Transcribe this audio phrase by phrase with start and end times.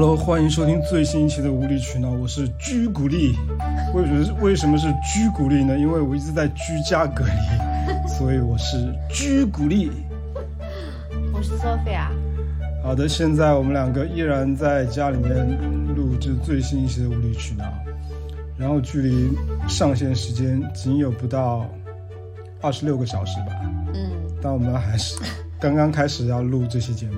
[0.00, 3.34] Hello，欢迎收听最新一期的无理取闹，我是居古力。
[3.92, 5.76] 为什么是为什么是居古力呢？
[5.76, 7.32] 因为我一直在居家隔离，
[8.08, 9.90] 所以我是居古力。
[11.34, 12.06] 我是 Sophia。
[12.80, 15.34] 好的，现在我们两个依然在家里面
[15.96, 17.64] 录制最新一期的无理取闹，
[18.56, 19.36] 然后距离
[19.66, 21.66] 上线时间仅有不到
[22.60, 23.46] 二十六个小时吧。
[23.94, 25.20] 嗯但我们还是
[25.58, 27.16] 刚刚开始要录这期节目。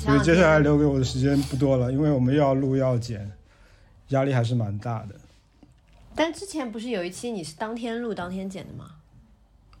[0.00, 3.30] 嗯，所以接下来留给我的时间不多了，因为我们又要录又要剪，
[4.08, 5.14] 压力还是蛮大的。
[6.14, 8.90] 但之前不是有一期你是当天录当天剪的吗？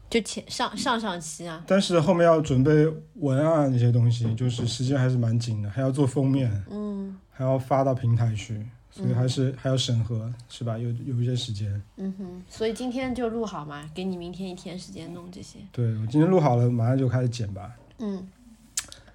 [0.08, 1.62] 就前上上上期啊。
[1.66, 10.76] 但是后面要准备文案那些东西，就是时间还是蛮紧的，还要做封面，嗯还要发到平台去，所以还是、还要审核，是吧？
[10.76, 11.80] 有有一些时间。
[11.96, 15.58] 嗯哼，所以今天就录好嘛，给你明天一天时间弄这些。
[15.70, 17.72] 对我今天录好了，马上就开始剪吧。
[17.98, 18.26] 嗯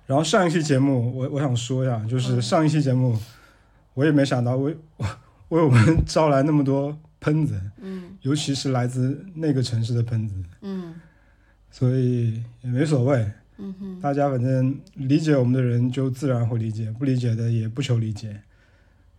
[0.05, 3.17] 然后上一期节目，我我想说一下，就是上一期节目，
[3.93, 4.75] 我也没想到为
[5.49, 8.17] 为我 们招来那么多喷子，嗯。
[8.21, 10.35] 尤其是来自那个城市的喷子。
[10.61, 10.95] 嗯。
[11.71, 18.39] 所以也没所谓，嗯哼，大家反正理解我们的人就自然会理解，不理解的也不求理解，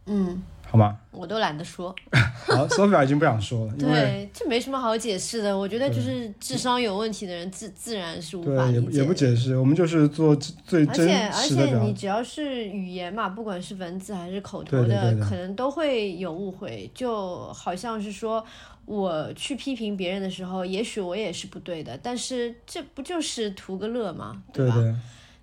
[0.06, 0.98] 嗯，好吗？
[1.10, 1.94] 我都懒得说。
[2.46, 5.56] 好，Sophia 已经不想说了，对，这没什么好解释的。
[5.56, 8.98] 我觉得就是智商有问题的人自自然是无法对也理解的。
[8.98, 16.90] 也不解释，我们就是做最而真且而实的而且你只要是语言嘛，不管是文字还是口头对的对的可能都会有误会。
[16.94, 18.44] 就好像是说
[18.84, 24.42] 我去批评别人的时候，也许我也是不对的，但是这不就是图个乐吗？
[24.48, 24.52] 吧？
[24.52, 24.94] 对对，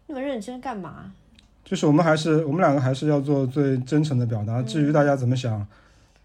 [0.07, 1.11] 那么认真干嘛？
[1.63, 5.65] 就是我们还是我们两个还是要做最真诚的表达，至于大家怎么想，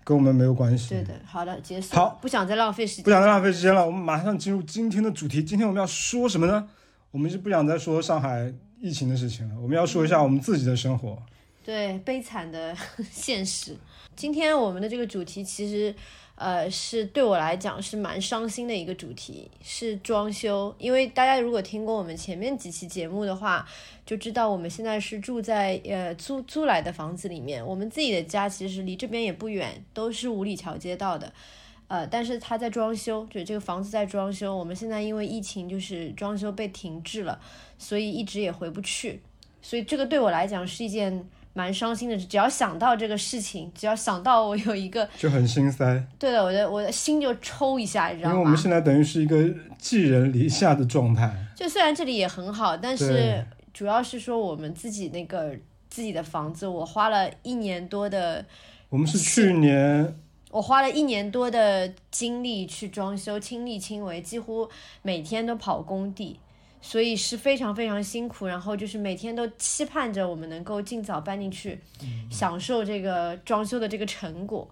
[0.05, 0.95] 跟我们没有关系。
[0.95, 1.95] 嗯对的，好的，结束。
[1.95, 3.05] 好，不想再浪费时间。
[3.05, 5.43] 不想再浪费时间了，我们马上进入今天的主题。
[5.43, 6.69] 今天我们要说什么呢？
[7.11, 11.17] 我们是不想再说上海疫情的事情了，我们要说一下我们自己的生活。
[11.65, 12.75] 对悲惨的
[13.11, 13.77] 现实。
[14.17, 15.95] 今天我们的这个主题其实，
[16.39, 20.73] 呃，是对我来讲是蛮伤心的一个主题，是装修。
[20.79, 23.67] 因为大家如果听过我们前面几期节目的话，
[24.07, 31.33] 就知道我们现在是住在呃租租来的房子里面，我们自己的家其实离这边也不远，都是五里桥街道的。
[31.89, 34.57] 呃，但是他在装修，就这个房子在装修。
[34.57, 37.41] 我们现在因为疫情，就是装修被停滞了，
[37.79, 39.21] 所以一直也回不去。
[39.61, 41.27] 所以这个对我来讲是一件
[41.59, 42.25] 蛮伤心的事。
[42.25, 48.57] 只要想到这个事情，只要想到我有一个，就很心塞，对的，我的我的心就抽一下，你知道吗因为我们？
[48.57, 51.35] 现在等于是一个寄人篱下的状态。
[51.57, 55.53] 就虽然这里也很好，但是主要是说我们自己那个
[55.91, 58.45] 自己的房子，我花了一年多的，
[58.89, 60.17] 我们是去年，
[60.53, 64.69] 我花了一年多的精力去装修，亲力亲为，几乎
[65.03, 66.39] 每天都跑工地。
[66.81, 71.79] 所以是非常非常辛苦，然后就是每天都期盼着我们能够尽早搬进去，
[72.31, 74.69] 享受这个装修的这个成果。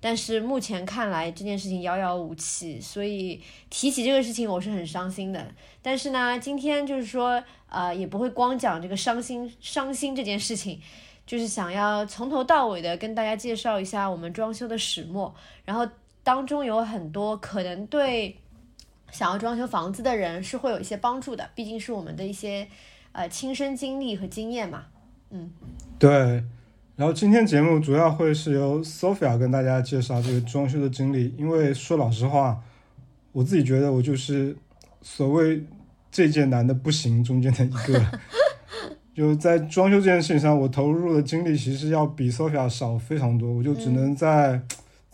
[0.00, 5.44] 但是目前看来这件事情遥遥无期，所以提起这个事情我是很伤心的。
[5.82, 10.80] 但是呢，今天就是说，呃，也不会光讲这个伤心伤心这件事情，
[11.26, 15.84] 就是想要从头到尾的跟大家介绍一下我们装修的始末，然后
[16.22, 18.36] 当中有很多可能对
[19.10, 22.66] 想要装修房子的人是会有一些帮助的，毕竟是我们的一些
[23.12, 24.84] 呃亲身经历和经验嘛。
[25.30, 25.50] 嗯
[25.98, 26.42] 对。
[26.96, 32.60] 然后今天节目主要会是由 Sophia 跟大家介绍这个装修的经历，因为说老实话，
[33.30, 34.56] 我自己觉得我就是
[35.00, 35.64] 所谓
[36.10, 38.04] 这件难的不行中间的一个。
[39.14, 44.60] 就在装修这件事情上，我投入的精力其实要比 Sophia 少非常多，我就只能在、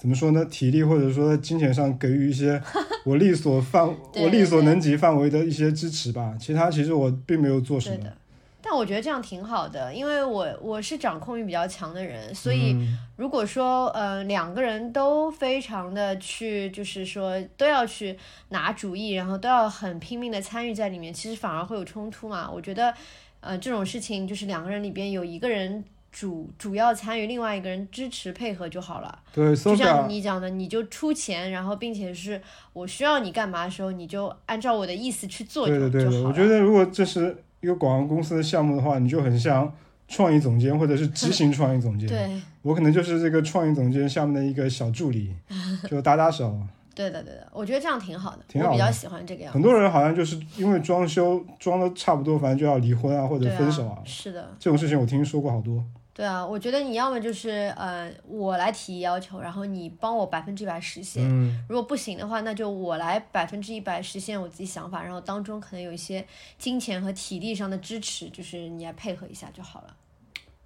[0.04, 2.60] 怎么说呢，体力或者说金钱上给予一些
[3.06, 6.36] 我力所范对我力所能及范围的一些支持吧。
[6.38, 7.96] 其他其实我并没有做什么。
[8.04, 8.14] 的，
[8.60, 18.18] 但我觉得这样挺好的，因为我我是掌控欲比较强的人，所以嗯如果说呃两个人都非常的去，就是说都要去
[18.50, 22.50] 拿主意，然后都要很拼命的参与在里面，其实反而会有冲突嘛。
[22.50, 22.92] 我觉得
[23.40, 25.82] 呃这种事情就是两个人里边有一个人。
[26.14, 29.18] 主主要参与，另外一个人支持配合就好了。
[29.32, 32.40] 对就像你讲的，你就出钱，然后并且是
[32.72, 36.28] 我需要你干嘛的时候，你就按照我的意思去做就对的对的，就好了。
[36.28, 39.74] 我觉得如果这是一个广告公司的项目的话，你就很像
[40.06, 42.08] 创意总监或者是执行创意总监。
[42.08, 45.34] 对我可能就是这个创意总监下面的一个小助理，
[45.90, 46.56] 就搭搭手。
[46.94, 49.54] 对的对的，我觉得这样挺好的，挺好的我比较喜欢这个样子。
[49.54, 55.82] 很多人好像就是因为装修装的差不多，反正就要离婚啊或者分手啊，是的，这种事情我听说过好多。
[56.14, 61.24] 对啊，我觉得你要么就是呃，我来提要求，然后你帮我百分之一百实现。
[61.28, 66.24] 嗯，如果不行的话，那就我来百分之一百实现我自己想法，然后当中可能有一些
[66.56, 69.96] 金钱和体力上的支持，就是你来配合一下就好了。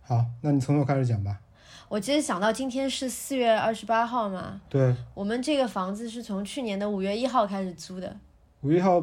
[0.02, 1.38] 好，那你从头开始讲吧。
[1.88, 8.14] 我其实想到今天是四月二十八号嘛，对，我们这个房子是从去年的五月一号开始租的，
[8.60, 9.02] 五月一号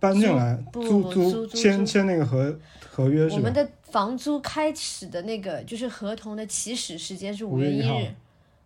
[0.00, 2.58] 搬进来，不租租租签签那个合
[2.90, 3.42] 合约我是吧？
[3.42, 8.14] 们的房租开始的那个就是合同的起始时间是五月1号月一日，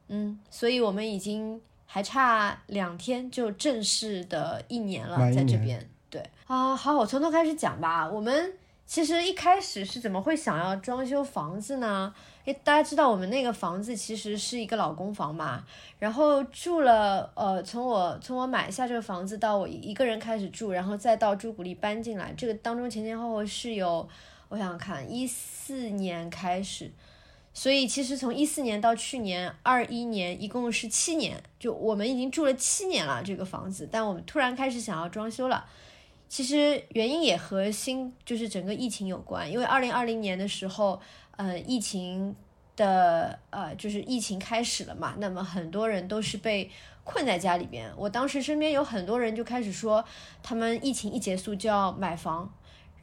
[0.08, 5.88] 嗯，所以我们已经还差两天就正式的一年了，年在这边。
[6.10, 8.06] 对啊，好，我从头开始讲吧。
[8.06, 8.52] 我们
[8.86, 12.12] 其实一开始是怎么会想要装修房子呢？
[12.44, 15.64] 诶，大家知道我们那个房子其实是一个老公房嘛，
[15.98, 24.06] 然后住了，呃，从我从我买下这个房子到我一个人开始住，然后再到朱古力搬进来，这个当中前前后后是有，
[24.52, 26.92] 我想看，一四年开始，
[27.54, 35.64] 所以其实从一四年到去年二一年，一共是七年，就我们已经住了七年了这个房子，但我们突然开始想要装修了。
[36.28, 41.00] 其实原因也和新就是整个疫情有关，因为二零二零年的时候，
[41.38, 42.36] 呃，疫情
[42.76, 46.70] 的呃就是疫情开始了嘛，那么很多人都是被
[47.04, 47.90] 困在家里边。
[47.96, 50.04] 我当时身边有很多人就开始说，
[50.42, 52.52] 他们疫情一结束就要买房，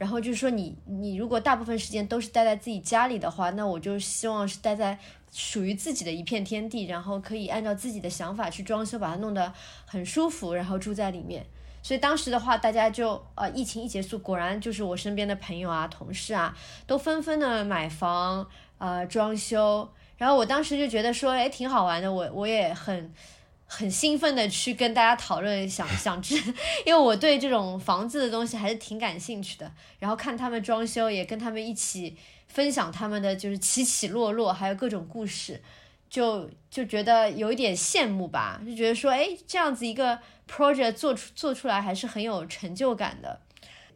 [0.00, 4.98] 然后就是说你你如果大部分时间都是待在自己家里的话，那我就希望是待在
[5.30, 9.52] 属于自己的一片天地，然后可以按照自己的想法去装修，把它弄得
[9.84, 11.44] 很舒服，然后住在里面。
[11.82, 16.56] 所以当时的话，大家就呃，疫情一结束，果然就是我身边的朋友啊、同事啊，
[16.86, 18.48] 都纷纷的买房、
[18.78, 19.86] 呃装修。
[20.16, 23.12] 然后我当时就觉得说，哎，挺好玩的，我我也很
[23.72, 26.34] 很兴奋的去跟大家讨论，想 想知，
[26.84, 29.72] 因为我对这种房子的东西还是挺感兴趣的。
[30.00, 32.16] 然后看他们装修，也跟他们一起
[32.48, 35.62] 分享他们的就是起起落落，还有各种故事。
[36.08, 40.18] 就就觉得有一点羡慕吧，就觉得说，哎，这样子一个
[40.50, 43.38] project 做出做出来还是很有成就感的。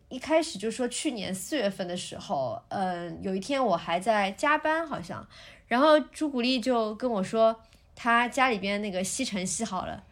[0.09, 5.27] 一开始就说去年四月份的时候，嗯，有一天我还在加班，好像，
[5.67, 7.61] 然后朱古力就跟我说，
[7.95, 10.03] 他家里边那个吸尘吸好了，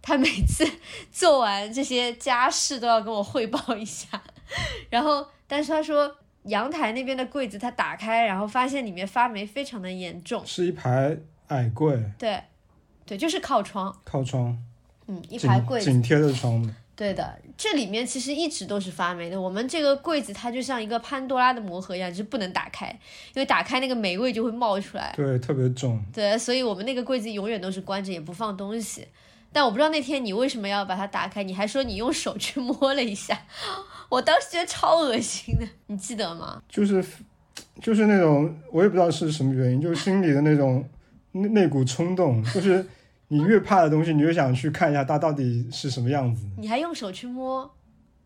[0.00, 0.64] 他每次
[1.10, 4.06] 做完这些家事都要跟我汇报一下，
[4.90, 10.44] 然后，但是他说阳台那边的柜子他打开，然后发现里面发霉非常的严重。
[10.46, 11.16] 是一排
[11.48, 12.42] 矮柜，对，
[13.06, 14.56] 对，就是靠窗，靠窗，
[15.06, 16.62] 嗯，一排柜子，紧贴着窗。
[16.66, 16.74] 的。
[16.94, 19.40] 对的，这里面其实一直都是发霉的。
[19.40, 22.88] 我们这个柜子它就像一个潘多拉的魔盒一样，就是不能打开，
[23.34, 25.12] 因为打开那个霉味就会冒出来。
[25.16, 26.00] 对，特别重。
[26.12, 29.08] 对，所以我们那个柜子永远都是关着，也不放东西。
[29.54, 33.38] 但我不知道那天你为什么要把它打开，你还说你用手去摸了一下，
[34.08, 36.62] 我当时觉得超恶心的，你记得吗？
[36.68, 37.04] 就是
[37.80, 40.88] 就是那种我也不知道是什么原因，就是心里的那种
[41.32, 42.86] 那那股冲动，就是
[43.32, 46.46] 你越怕的东西，你越想去看一下它到底是什么样子。
[46.58, 47.68] 你还用手去摸？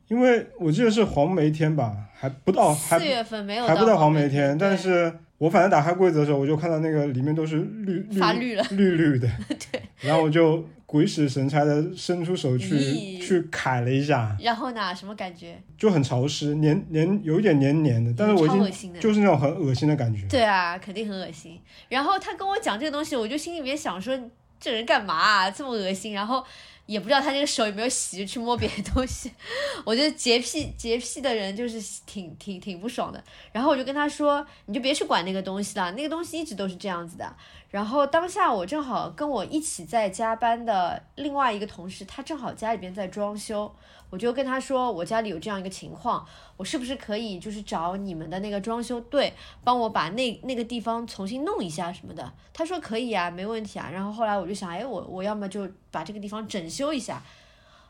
[0.09, 9.29] 因为我记得是黄梅天吧，还不到四月份没有还不到黄梅梅天，但是我反正打开柜子的时候，我就看到那个里面都是绿绿 发绿了绿绿的，
[9.71, 14.95] 对，然后我就鬼使神差的伸出手去去揩了一下，然后呢？
[14.95, 15.61] 什么感觉？
[15.77, 18.95] 就很潮湿，黏黏有一点黏黏的，但是我已经。
[19.01, 20.27] 就是那种很恶心的感觉。
[20.29, 21.61] 对啊，肯定很恶心。
[21.89, 24.17] 然后他跟我讲这个东西，我就心里面想说，
[24.61, 26.13] 这人干嘛啊，这么恶心？
[26.13, 26.45] 然后
[26.87, 29.31] 也不知道他这个手有没有洗，去摸别的东西。
[29.85, 33.23] 我觉得洁癖洁癖的人就是挺挺挺不爽的。
[33.53, 37.37] 然后我就跟他说，你就别去管那个东西了，那个东西一直都是这样子的。
[37.69, 43.75] 然后当下我正好跟我一起在加班的另外一个同事，他正好家里边在装修，
[44.09, 46.25] 我就跟他说，我家里有这样一个情况，
[46.57, 49.33] 我是不是可以就是找你们的那个装修队
[49.65, 52.33] 帮我把那那个地方重新弄一下什么的？
[52.53, 53.91] 他说可以啊，没问题啊。
[53.93, 57.23] 然后后来我就想，哎，我我要么就把这个地方整修一下。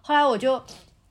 [0.00, 0.62] 后来我就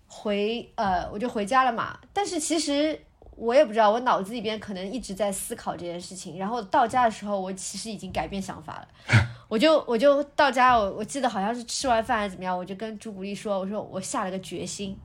[0.07, 1.99] 回呃，我就回家了嘛。
[2.11, 2.99] 但是其实
[3.35, 6.37] 我也不知道，我脑子里边可能一直在思考这件事情。
[6.37, 8.87] 然后到家的时候，我其实已经改变想法了。
[9.47, 14.97] 我就我就到家，我我记得好像是吃完饭还是怎么样，我就跟朱古力说，我说我下了个决心。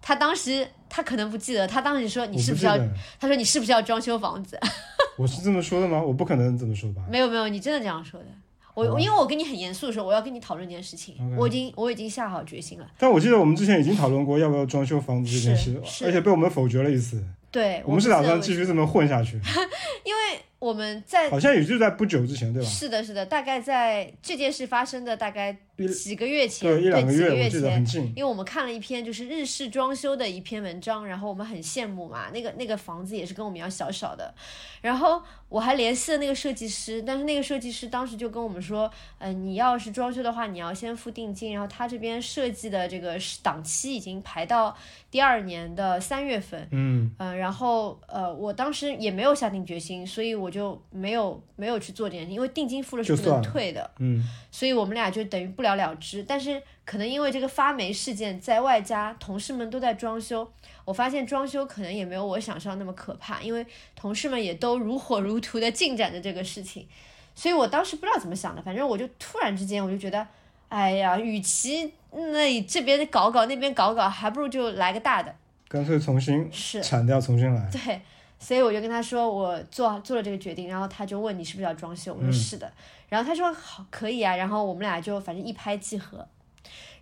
[0.00, 2.76] 他当时他可能不记得，他当时说你是不是要？
[3.20, 4.58] 他说你是不是要装修房子？
[5.16, 6.02] 我是这么说的吗？
[6.02, 7.02] 我不可能这么说吧？
[7.08, 8.26] 没有没有，你真的这样说的。
[8.74, 12.86] 我因为我跟你很严肃的时候，我要跟你讨论这件事情我已经我已经下好决心了。
[12.98, 17.22] 但我记得我们之前已经讨论过要不要装修房子这件事，而且被我们否决了一次。
[17.52, 19.32] 对，我们是打算继续这么混下去，
[20.04, 22.68] 因为我们在好像也就在不久之前，对吧？
[22.68, 25.56] 是的，是的，大概在这件事发生的大概
[26.00, 28.04] 几个月前，对一两个几个月，前很近。
[28.14, 34.32] 因为我们看了一篇就是日式装修的一篇文章，然后我们很羡慕嘛，那个那个房子也是跟我们一样小小的，
[34.80, 38.88] 然后我还联系了那个设计师，但是那个设计师当时就跟我们说，
[39.18, 44.76] 嗯、你要是装修的话，你要先付定金，然后他这边设计的这个档期已经排到
[45.10, 56.22] 第二年的三月份，嗯，嗯、然后呃，我当时也没有下定决心，所以我就没有没有去做这件事情，因为定金付了是不能退的，嗯，所以我们俩就等于不了了之。
[56.22, 60.46] 但是可能因为这个发霉事件，在外加同事们都在装修，
[60.84, 63.66] 我发现装修可能也没有我想象那么可怕，因为
[63.96, 66.86] 同事们也都如火如荼的进展着这个事情，
[67.34, 70.26] 所以我当时不知道怎么想的，反正我就突然之间我就觉得，
[70.68, 75.34] 哎呀，与其那这边搞搞那边搞搞，还不如就来个大的。
[75.68, 77.70] 干脆重新是，铲掉，重新来。
[77.70, 78.02] 对，
[78.42, 82.32] 所以我就跟他说我做做了这个决定，然后他就问你是不是要装修，我说嗯。
[82.32, 82.72] 是的，
[83.08, 86.26] 然后他说好可以啊，然后我们俩就反正一拍即合，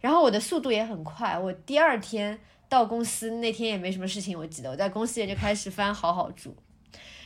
[0.03, 6.55] 然后我的速度也很快，我第二天到公司那天也没什么事情，我记得我在公司也就开始翻好好住，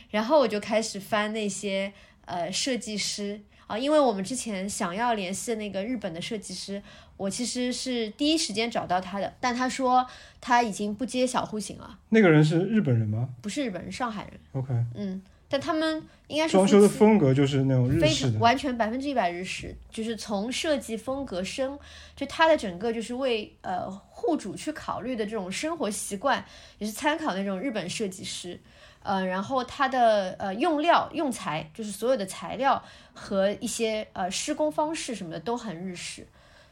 [0.09, 1.91] 然后我就开始翻那些
[2.25, 6.81] 呃设计师啊，因为我们之前想要联系的那个日本的设计师，
[7.17, 10.05] 我其实是第一时间找到他的，但他说
[10.39, 11.97] 他已经不接小户型了。
[12.09, 18.39] 那个人是日本人吗不是日本人，上海人，？OK，嗯，但他们应该是装修的风格就是那种日式的。
[18.39, 21.77] 完全百分之一百日式，就是从设计风格生，
[22.15, 26.43] 就他的整个就是为呃户主去考虑的这种生活习惯，
[26.77, 28.59] 也是参考那种日本设计师，
[29.05, 32.83] 呃，然后它的呃用料用材，就是所有的材料
[33.13, 36.27] 和一些呃施工方式什么的都很日式，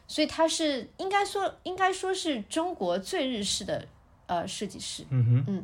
[0.08, 3.86] 所以它是应该说应该说是中国最日式的
[4.25, 5.06] 呃设计师。
[5.12, 5.63] 嗯哼，嗯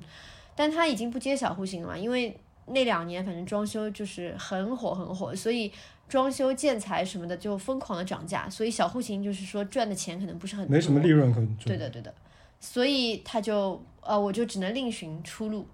[0.56, 5.72] 但他已经不接小户型了嘛，因为那两年反正装修就是很火很火，所以
[6.08, 11.58] 装修建材什么的就疯狂的涨价，所以小户型就是说赚的钱可能不是很多，没什么利润可赚。
[11.66, 12.14] 对的对的，
[12.60, 15.66] 所以他就呃我就只能另寻出路。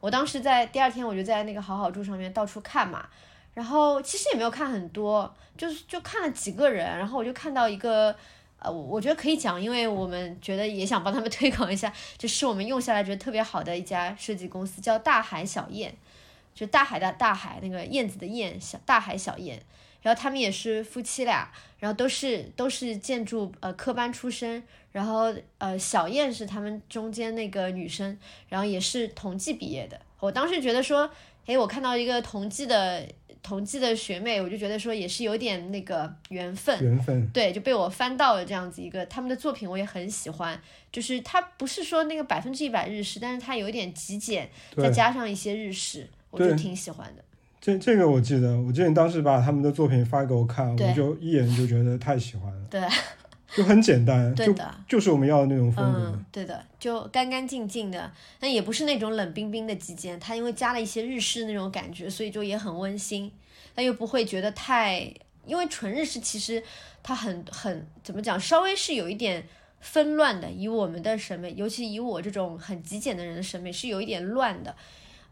[0.00, 3.08] 我当时在第二天我就在那个好好住上面到处看嘛，
[3.54, 8.14] 然后其实也没有看很多，就是就看了几个人，然后我就看到一个。
[8.60, 15.94] 呃，我觉得可以讲，因为我们觉得也想帮他们 推广一下，就是我们用下来觉得特别好的一家设计公司，叫大海小燕，
[16.56, 19.62] 就大海的大海，那个燕子的燕，小大海小燕。
[20.02, 24.62] 然后他们也是夫妻俩，然后都是都是建筑呃科班出身，
[24.92, 30.00] 然后呃小燕是他们中间那个女生，然后也是同济毕业的。
[30.20, 31.10] 我当时觉得说，
[31.46, 33.06] 诶，我看到一个同济的
[33.42, 37.28] 同济的学妹，我就觉得说也是有点那个缘分，缘分。
[37.28, 40.60] 对，就被我翻到了这样子一个他们的作品，我也很喜欢。
[40.90, 47.22] 就是他不是说那个百分之一百日式，但是他有一点极简，再，加上一些日式，我就挺喜欢的。
[47.60, 52.80] 这这个我记得，我记得你当时把他们的作品发给我看，对我就一眼就觉得太喜欢了，对，
[53.54, 55.98] 就很简单， 就对的，就是我们要的那种风格。
[55.98, 63.30] 嗯，对的，就干干净净的，但也不是那种冷冰冰的极简，它因为加了一些日式那种感觉，所以就也很温馨，
[63.74, 65.12] 但又不会觉得太，
[65.44, 66.62] 因为纯日式其实
[67.02, 69.44] 它很很怎么讲，稍微是有一点
[69.80, 74.74] 纷乱的，以我们的审美，尤其以我这种很极简的人的审美是有一点乱的。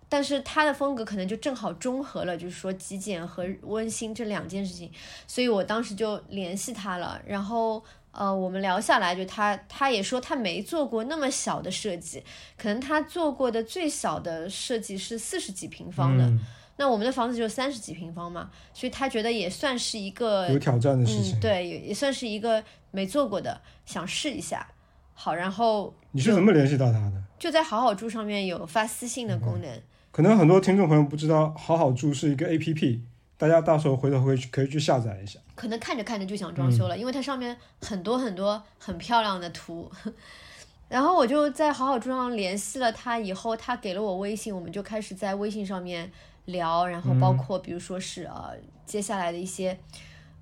[0.08, 4.90] 但是他的风格可能就正好中和了，就是说极简和温馨这两件事情，
[5.26, 7.82] 所以我当时就联系他了，然后
[8.12, 12.22] 呃，我们聊下来，就他他也说他没做过那么小的设计，
[12.56, 16.40] 可能他做过的最小的设计是四十几平方的，嗯，
[16.76, 21.40] 那我们的房子就三十几平方嘛，所以他觉得也算是一个有挑战的事嗯，情。
[21.40, 24.66] 对，也也算是一个没做过的，想试一下。
[25.12, 27.22] 好，然后你是怎么联系到他的？
[27.38, 29.82] 就在好好住上面有发私信的功能，
[30.16, 33.02] 可能很多听众朋友不知道，好好住是一个 A P P，
[33.37, 35.38] 大家到时候回头会去可以去下载一下。
[35.54, 39.92] 可能看着看着就想装修了，因为它上面很多很多很漂亮的图。
[40.88, 46.11] 然后我就在好好住上联系了他，以后他给了我微信，我们就开始在微信上面
[46.46, 48.54] 聊，然后包括比如说是呃
[48.87, 49.78] 接下来的一些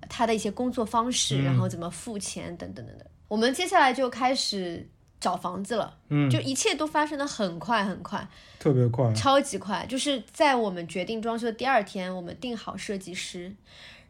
[0.07, 3.05] 他的一些工作方式，然后怎么付钱等等等等。
[3.27, 4.87] 我们接下来就开始
[5.19, 8.27] 找房子了，嗯，就一切都发生的很快很快，
[8.59, 9.11] 特别快。
[9.13, 13.53] 超级快，就是在我们决定装修的第二天，我们定好设计师，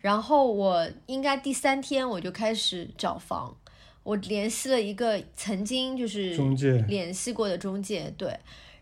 [0.02, 3.56] 然后我应该第三天我就开始找房，
[4.04, 8.38] 我联系了一个曾经就是中介，联系过的中介，对，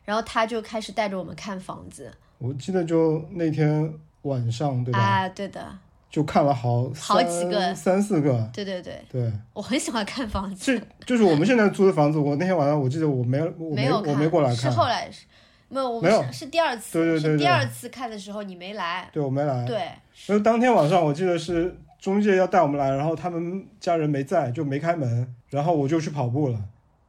[0.06, 5.00] 然后他就开始带着我们看房子，我记得就那天晚上，对吧？
[5.00, 5.78] 啊，对的，
[6.14, 7.60] 就看了好好几个。
[7.74, 8.48] 三三四个。
[8.54, 12.20] 对对对，对，我很喜欢看房子，就就是我们现在租的房子。
[12.20, 14.56] 我那天晚上我记得我没我没有，我没过来看。
[14.56, 15.26] 是，后来是，
[15.70, 16.22] 没有，我没有。
[16.22, 19.66] 们是是第二次，对对对第二次看的时候你没来，对我没来。
[19.66, 19.90] 对，
[20.28, 26.60] 因为当天晚上我记得是中介要带我们来，然后他们家人没在，就没开门，然后我就去跑步了，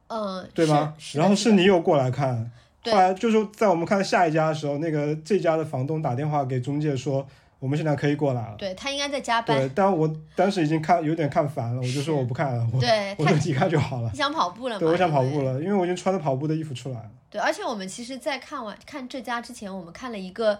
[0.07, 0.95] 嗯，对吗？
[1.13, 2.49] 然后是是你有过来看，
[2.81, 2.91] 对。
[2.91, 7.27] 后来就是在我们看下一家的时候，那个这家的房东打电话给中介说，
[7.65, 8.55] 我们现在可以过来了。
[8.59, 14.09] 对他应该在加班，对，但我当时已经看有点看烦了，我就说我不看了，我对他我就离开就好了。
[14.11, 14.79] 你想跑步了吗？
[14.79, 17.09] 对，我想跑步了，因为我已经穿着跑步的衣服出来了。
[17.31, 20.59] 对，而且我们其实，在看完看这家之前，我们看了一个，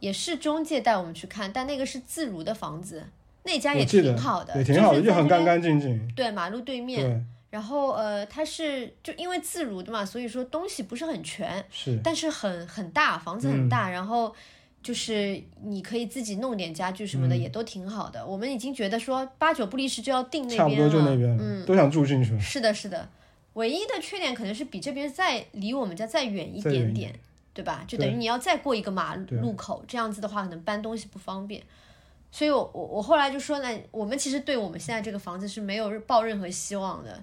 [0.00, 3.02] 也是中介带我们去看，但那个是自如的房子，
[3.44, 6.12] 那家也挺好的，也挺好的，是就很干干净净。
[6.14, 7.02] 对，马路对面。
[7.02, 14.34] 对，然后呃，它是就因为自如的嘛，所以说东西不是很全，是，但是很很大，房子嗯很大，然后
[14.82, 18.26] 就是你可以自己弄点家具什么的，嗯也都挺好的。
[18.26, 22.38] 我们已经觉得说八九不离十就要定那差不边了，多就那边了，嗯，都想住进去。
[22.40, 23.08] 是的，是的。
[23.54, 27.14] 唯一的缺点可能是比这边再离我们家再远一点点，
[27.52, 27.84] 对吧？
[27.86, 31.62] 就等于你要再过一个马对路口，这样子的话可能搬东西不方便。
[32.30, 37.22] 所以我我我后来就说呢，我们其实对我们现在这个房子是没有抱任何希望的，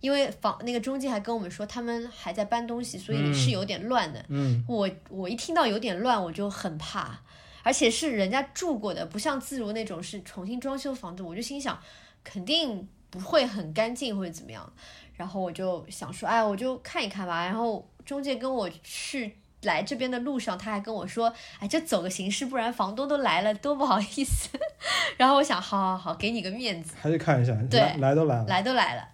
[0.00, 4.24] 因为房那个中介还跟我们说他们还在搬东西，所以是有点乱的。
[4.28, 7.18] 嗯，我我一听到有点乱，我就很怕，
[7.62, 11.78] 而且是人家住过的，不像自如那种是重新装修房子，我就心想
[12.22, 14.72] 肯定不会很干净或者怎么样，
[15.14, 17.44] 然后我就想说，哎，我就看一看吧。
[17.44, 24.50] 然后中介跟我去来这边的路上，他还跟我说，哎，就走个形式，不然房东都来了，多不好意思。
[25.16, 28.44] 然后我想，好好好，给你个面子，还是看一下，对来来都来了。
[28.46, 29.08] 来都来了。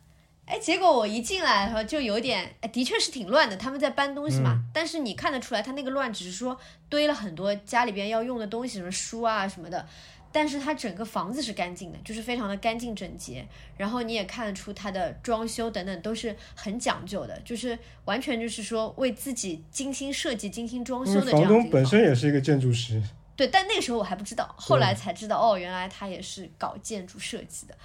[0.46, 4.52] 哎，结果我一进来的时候就有点，哎，的确是挺乱的，他们在搬东西嘛。
[4.54, 6.58] 嗯但是你看得出来，他那个乱只是说
[6.88, 9.86] 堆了很多家里边要用的东西，什么书啊什么的。
[10.34, 13.46] 但是它整个房子是干净的，就是非常的干净整洁。
[13.76, 21.84] 然后你也看得出它的装修等等都是很讲究的，就是完全就是说为自己精心设计、精心装修的这样房东本。
[21.84, 23.02] 身也是一个建筑师，
[23.36, 27.76] 对，但那个时候我还不知道，后来才知道哦，原来他也是搞建筑设计的。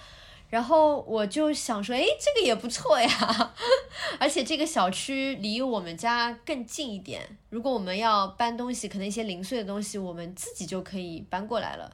[0.50, 3.54] 然后我就想说，哎，这个也不错呀，
[4.20, 7.22] 而且这个小区离我们家更近一点。
[7.50, 11.92] 如果我们要搬东西，可能一些零碎的东西，我们自己就可以搬过来了，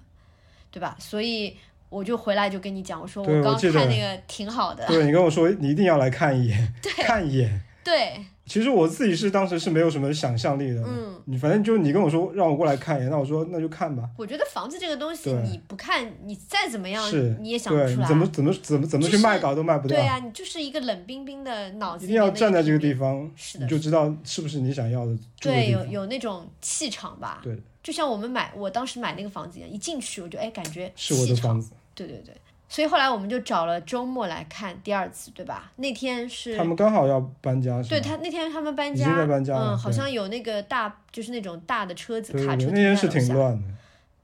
[0.71, 0.95] 对吧？
[0.99, 1.57] 所以
[1.89, 7.61] 我就回来就跟你讲，我说我刚看那个挺好的，对你跟我说你一定要来看一眼， 看一眼。
[7.83, 14.09] 对，其实我自己是当时是没有什么想象力的，嗯，你反正就你跟我说让我过来看一眼，那我说那就看吧。
[14.17, 18.05] 我觉得房子这个东西，你不看，你再怎么样是，你也想不对，出来。
[18.05, 19.97] 你怎么怎么怎么怎么去卖搞都卖不掉。
[19.97, 25.85] 对，啊，你就是一个冷冰冰的脑子一定要站在这个地方，是的你就知道是不是你想要的对，有。
[25.87, 27.41] 有那种气场吧。
[27.43, 32.33] 对，就像我们买，我当时买那个房子一样，一进去我就哎感觉是我的房子，对对对，
[32.69, 35.71] 所以后来我们就找了周末来看第二次，对吧？
[35.75, 43.07] 那天是他们刚好要搬家，对他那天他们搬家，在搬家嗯，好像有那个大就是那种大的车子卡车那天是。
[43.07, 43.67] 挺乱的，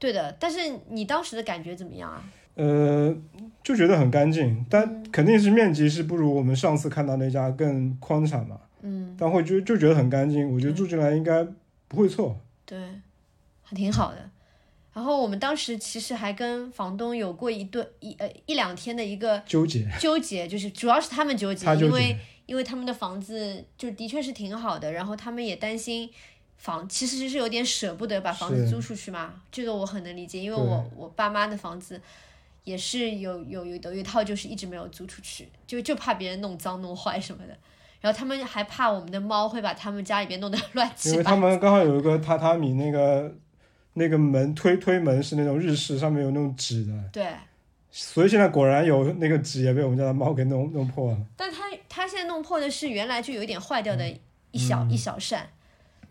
[0.00, 2.24] 对的，但是你当时的感觉怎么样啊？
[2.56, 3.14] 呃，
[3.62, 11.46] 就觉得很干净，但嗯肯定是面积是不如我们上次看到那家更宽敞嘛，嗯，但会就就觉得很干净，我觉得住进来应该
[11.86, 12.36] 不会错。
[12.66, 12.78] 对，
[13.62, 14.28] 还挺好的。
[14.92, 26.10] 然后我们当时其实还跟房东有过一顿一呃一两天的一个纠结，纠结，就是主要是他们纠结，因为，因为他们的房子就的确是挺好的，然后他们也担心
[26.56, 32.00] 房，其实是有点舍不得把房子租出去嘛，这个我很能理解，因为我我爸妈的房子
[32.64, 37.56] 也是有有有有一套就是一直没有租出去，就就怕别人弄脏弄坏什么的。
[38.00, 41.18] 然后他们还怕我们的猫会把他们家里边弄得 乱七八糟。
[41.18, 43.32] 为他们刚好有一个榻榻米，那个
[43.94, 47.26] 那个门推推门是那种日式，上面有那种纸的，对，
[47.90, 51.18] 所以现在果然有那个纸也被我们家的猫给弄弄破了。
[51.36, 54.08] 但它它现在弄破的是原来就有一点坏掉的
[54.52, 54.90] 一小、嗯。
[54.90, 55.48] 一小扇，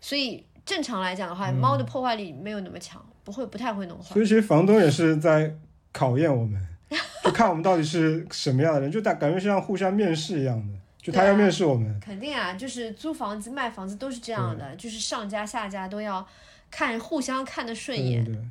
[0.00, 4.12] 所以正常来讲的话，猫的破坏力没有那么强，不会不太会弄坏。
[4.12, 5.54] 所以其实房东也是在
[5.90, 6.60] 考验我们，
[7.24, 11.98] 就看我们到底是什么样的人，就大感觉像互相面试一样的，就他要面试我们。
[11.98, 16.26] 肯定啊，就是租房子、卖房子都是这样的，就是上家下家都要
[16.70, 18.42] 看互相看的顺眼，对对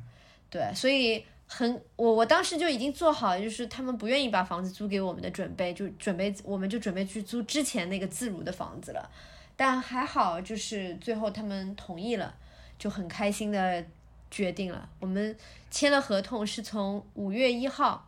[0.50, 9.10] 对，对，所以很我我当时就已经做好，就是他们不愿意把房子租给我们的准备，就准备我们就准备去租之前那个自如的房子了，
[9.56, 12.34] 但还好，就是最后他们同意了，
[12.78, 13.84] 就很开心的
[14.30, 15.36] 决定了，我们
[15.70, 18.06] 签了合同是从五月一号。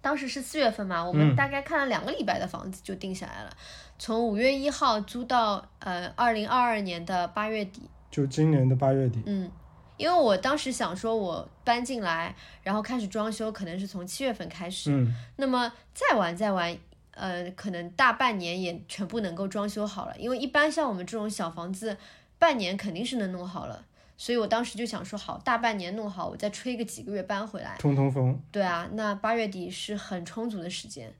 [0.00, 1.34] 当时是四月份嘛，我们嗯。
[1.34, 3.56] 大概看了两个礼拜的房子就定下来了，
[3.98, 9.50] 从五月一号租到呃二零二二年的八月底，就今年的八月底，嗯，
[9.96, 14.92] 因为我当时想说，我搬进来，然后开始装修，可能是从七月份开始。
[14.92, 16.78] 嗯，那么再晚再晚，
[17.10, 20.16] 呃，可能大半年也全部能够装修好了。
[20.16, 21.96] 因为一般像我们这种小房子，
[22.38, 23.84] 半年肯定是能弄好了。
[24.16, 27.74] 所以我当时就想说，好，大半年弄好，我再吹个几个月搬回来。
[27.80, 28.40] 通通风。
[28.52, 31.12] 对啊，那八月底是很充足的时间，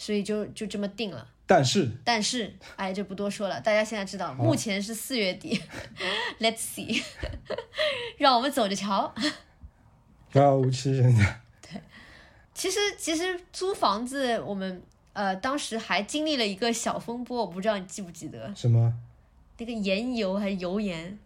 [0.00, 1.28] 所以就就这么定了。
[1.46, 5.60] 但是但是，哎，就不多说了，大家现在知道，目前是四月底，
[6.40, 7.02] Let's see，
[8.16, 9.12] 让我们走着瞧。
[10.32, 11.42] 遥遥无期，现在
[12.54, 14.82] 其实其实租房子，我们
[15.12, 18.94] 呃当时还经历了一个小风波，我不知道你记不记得，什么？
[19.58, 21.18] 那个盐油还是油盐？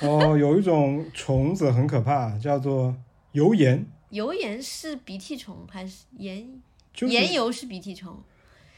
[0.00, 2.96] 哦，有一种虫子很可怕，叫做
[3.32, 6.60] 油盐，油盐是鼻涕虫还是盐？
[6.92, 8.16] 就是盐油是鼻涕虫，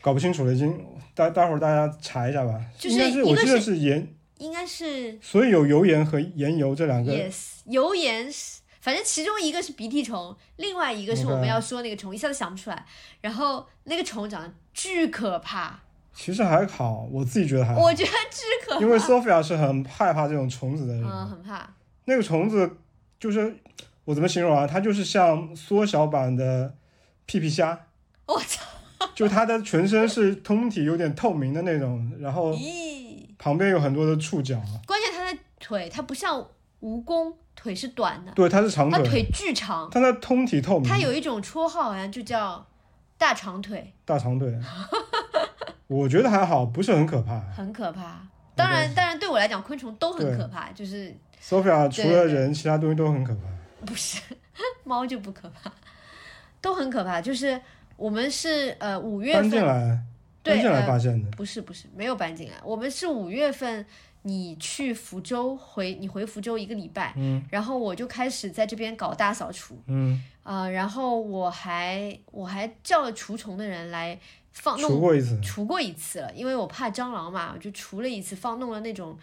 [0.00, 2.60] 搞不清楚了，已经待待会儿大家查一下吧。
[2.78, 7.12] 就是应该是我记得是是盐，应该是所以有油盐和盐油这两个。
[7.12, 8.60] yes，油盐是。
[8.80, 12.84] 反正其中一个是鼻涕虫，另外一个是我们要说那个虫一下子想不出来。
[13.22, 15.80] 然后那个虫长得巨可怕，
[16.12, 21.02] 其实还好，我自己觉得还好，我觉得巨可怕，因为 Sophia 是很害怕这种虫子的人。
[21.02, 21.66] 嗯很怕。
[22.04, 22.76] 那个虫子
[23.18, 23.56] 就是
[24.04, 24.66] 我怎么形容啊？
[24.66, 26.74] 它就是像缩小版的
[27.24, 27.86] 屁屁虾，
[28.26, 28.62] 我操！
[29.14, 36.40] 就它的全身是通体有点透明的那种，然后咦，旁边有很多的触角，关键它的腿，它不像
[36.80, 39.88] 蜈蚣，腿是短的，对，它是长腿，它腿巨长。
[39.90, 42.66] 它那通体透明，它有一种绰号，好像就叫
[43.18, 44.58] 大长腿，大长腿。
[45.86, 47.38] 我觉得还好，不是很可怕。
[47.54, 48.26] 很可怕。
[48.56, 53.42] 当然，当然对我来讲，昆虫都很可怕，就是 Sophia 除了人，其他东西都很可怕。
[53.84, 54.20] 不是
[54.82, 55.70] 猫就不可怕，
[56.62, 57.20] 都很可怕。
[57.20, 57.60] 就是
[57.96, 60.02] 我们是呃五月搬进份，来，
[60.42, 61.30] 对搬进来呃发现的。
[61.36, 63.84] 不是不是没有搬进来，我们是五月份。
[64.26, 74.18] 你去福州回你回福州一个礼拜，嗯然后我就开始在这边搞大扫除，嗯，呃，然后我还我还叫了除虫的人来
[74.52, 75.38] 放弄除过一次。
[75.42, 79.14] 除过一次了，因为我怕蟑螂嘛，我就除了一次，放弄了那种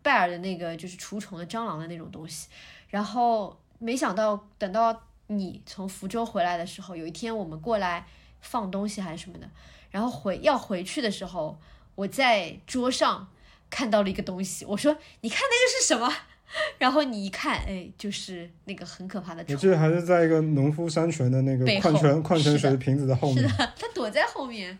[0.00, 2.46] 拜耳的那个就是除虫的蟑螂的那种东西。
[2.88, 8.06] 然后没想到等到你从福州回来的时候，有一天我们过来
[8.40, 9.48] 放东西还是什么的，
[9.90, 11.58] 然后回要回去的时候，
[11.94, 13.28] 我在桌上
[13.68, 16.12] 看到了一个东西，我说你看那个是什么？
[16.78, 19.52] 然后你一看，哎，就是那个很可怕的虫。
[19.52, 23.48] 我记得还是在一个农夫山泉的那个矿泉矿泉是水瓶子的后面。
[23.48, 24.78] 是的它躲在后面，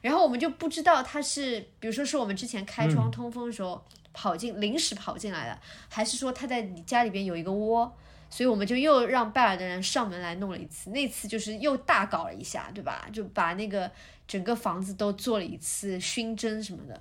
[0.00, 3.80] 然后我们就不知道它是，比如说是我们之前开窗通风的时候
[4.12, 5.56] 跑进、临时跑进来的，
[5.88, 7.96] 还是说它在你家里边有一个窝，
[8.30, 13.08] 所以我们就又让拜尔的人上门来弄了一次，那次就是又大搞了一下，对吧？
[13.12, 13.90] 就把那个
[14.26, 17.00] 整个房子都做了一次熏蒸什么的。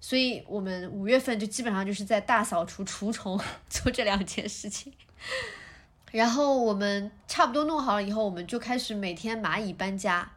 [0.00, 4.92] 所以我们五月份就基本上就是在大扫除、除虫 做这两件事情。
[6.12, 10.30] 然后我们差不多弄好了以后，我们就开始每天蚂蚁搬家。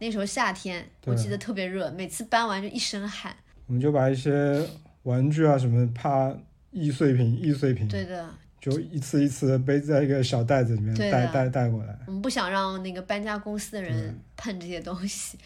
[0.00, 3.34] 那时候夏天，我记得特别热，每次搬完就一身汗。
[3.66, 4.68] 我们就把一些
[5.04, 6.34] 玩具啊什么怕
[6.72, 8.28] 易碎品、易碎品，对的，
[8.64, 11.94] 就一次一次的背在一个小袋子里面带带带过来。
[12.06, 15.36] 我们不想让那个搬家公司的人碰这些东西。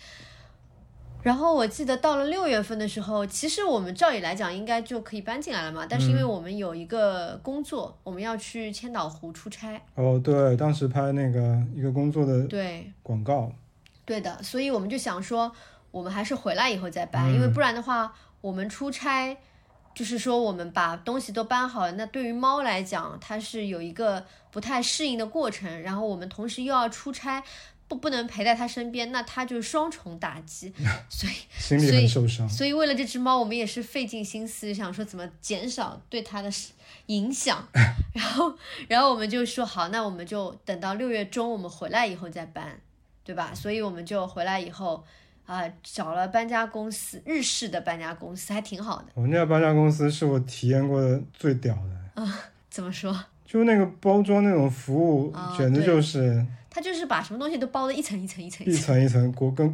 [1.21, 13.53] 然后我记得到了六月份的时候，其实我们照理来讲应该就可以搬进来了嘛，但是因为我们有一个工作，我们要去千岛湖出差，哦，对，当时拍那个一个工作的对，广告，
[14.05, 15.53] 对的，所以我们就想说，
[15.91, 17.35] 我们还是回来以后再搬，嗯。
[17.35, 19.37] 因为不然的话，我们出差，
[19.99, 27.43] 就是说我们把东西都搬好了，那对于猫来讲，它是有一个不太适应的过程，然后我们同时又要出差，
[27.89, 30.73] 不不能陪在它身边，那它就双重打击，
[31.11, 32.49] 所以 心里所以很受伤。
[32.49, 36.49] 所以为了这只猫，我们也是费尽心思想说怎么减少对它的
[37.07, 37.67] 影响，
[38.15, 38.55] 然后
[38.87, 42.81] 然后我们就说好，那我们就等到六月中我们回来以后再搬，
[43.25, 43.53] 对吧？
[43.53, 45.05] 所以我们就回来以后
[45.49, 49.07] 啊、找了搬家公司，日式的搬家公司还挺好的。
[49.15, 53.19] 我们那家搬家公司是我体验过的最屌的，啊怎么说？
[53.47, 59.67] 就那个包装那种服务，啊简直就是他就是把什么东西都包的一层一层一层一一层，一层裹，跟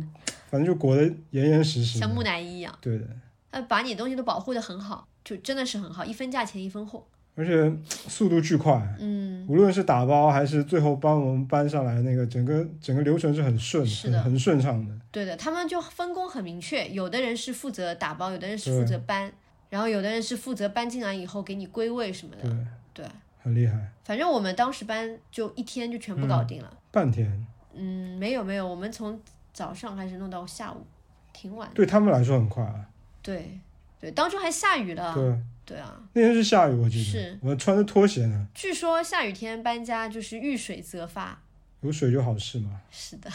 [0.49, 1.99] 反正就裹得严严实实。
[1.99, 3.05] 像木乃伊一样，对的，
[3.51, 7.05] 它把你的东西都保护的很好，就真的是很好，一分价钱一分货。
[7.37, 14.95] 而且速度巨快，嗯，无论是打包还是最后帮我们搬上来，那个整个整个流程是很顺，是的很很顺畅的。
[15.11, 19.33] 对的，他们就分工很明确，有的人是负责打包，有的人是负责搬，
[19.69, 22.43] 然后有的人是负责搬进来以后给你归位什么的。
[22.43, 23.07] 对，对，
[23.43, 26.73] 很厉害，反正我们当时搬就一天就全部搞定了。
[26.93, 29.21] 半天，嗯没有没有，我们从
[29.53, 30.87] 早上开始弄到下午，
[31.33, 31.75] 挺晚的。
[31.75, 32.87] 对他们来说很快啊。
[33.23, 33.59] 对
[34.01, 35.13] 对，当中还下雨了。
[35.15, 37.39] 对，对啊，那天是下雨，我记得，是。
[37.43, 41.41] 我穿着拖鞋呢，据说下雨天搬家就是遇水则发。
[41.81, 42.81] 有水就好事嘛。
[42.91, 43.31] 是的，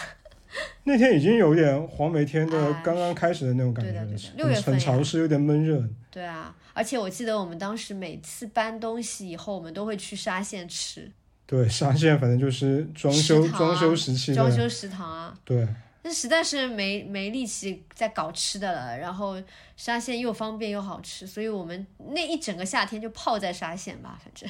[0.83, 5.83] 那天已经有点黄梅天的哎刚刚开始的那种感觉了，对的对的很六月份很潮湿，有点闷热。
[6.11, 11.11] 对啊，而且我记得我们当时每次搬东西以后，我们都会去沙县吃。
[11.45, 15.67] 对，沙县反正就是装修、啊装修时期的，装修食堂啊，对，
[16.13, 18.97] 实在是没没力气再搞吃的了。
[18.97, 19.41] 然后
[19.75, 24.49] 沙县又方便又好吃，所以我们那一整个夏天就泡在沙县吧，反正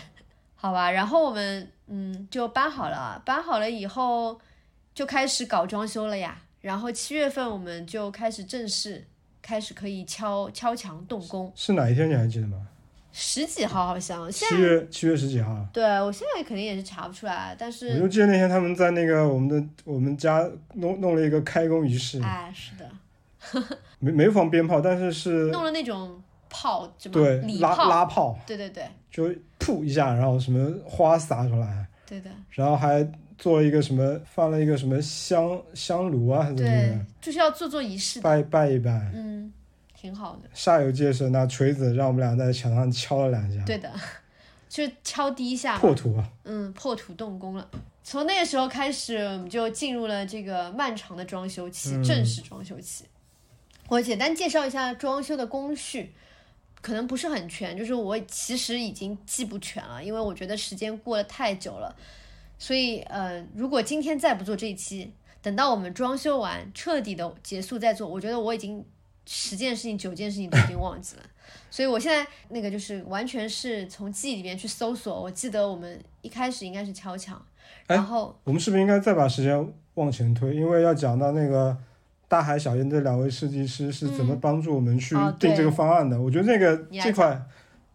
[0.55, 0.89] 好吧。
[0.89, 4.39] 然后我们嗯就搬好了，搬好了以后
[4.93, 6.41] 就开始搞装修了呀。
[6.61, 9.07] 然后七月份我们就开始正式
[9.41, 12.67] 开始可以敲敲墙动工，是哪一天你还记得吗？
[13.11, 15.65] 十几号好像七月七月十几号。
[15.73, 29.27] 对我现在肯定也是查不出来，但是我就记得那天他们在那个我们的我们家弄弄了一个开工仪式，哎是的，没没放鞭炮，但是是弄了那种炮，对拉拉炮，对对对就
[29.59, 32.29] 噗一下，然后什么花洒出来，对的。
[32.51, 33.05] 然后还
[33.37, 38.91] 做了一个什么放了一个什么香香炉啊，还是什么就是要做做仪式，拜拜一拜。
[39.13, 39.51] 嗯，
[39.99, 40.49] 挺好的。
[40.55, 43.91] 煞有介事拿锤子让我们俩在墙上敲了两下，对的，
[44.69, 46.29] 就敲第一下，破土啊！
[46.45, 47.69] 嗯，破土动工了。
[48.03, 53.03] 从那个时候开始，我们就进入了这个漫长的装修期，嗯正式装修期。
[53.89, 56.13] 我简单介绍一下装修的工序，
[56.81, 61.93] 可能不是很全，就是我其实已经记不全了，因为我觉得时间过得太久了。
[62.57, 68.83] 所以，呃，如果今天再不做这一期，等到我们装修完彻底的结束再做，我觉得我已经
[69.31, 71.21] 十件事情、九件事情都已经忘记了。
[71.69, 75.21] 所以我现在那个就是完全是从记忆里面去搜索。
[75.21, 77.39] 我记得我们一开始应该是敲墙，
[77.85, 80.55] 哎然后我们是不是应该再把时间往前推？
[80.55, 81.77] 因为要讲到那个
[82.27, 86.19] 大海小燕这两位设计师是怎么帮助我们去定这个方案的。
[86.19, 87.39] 我觉得那个这块，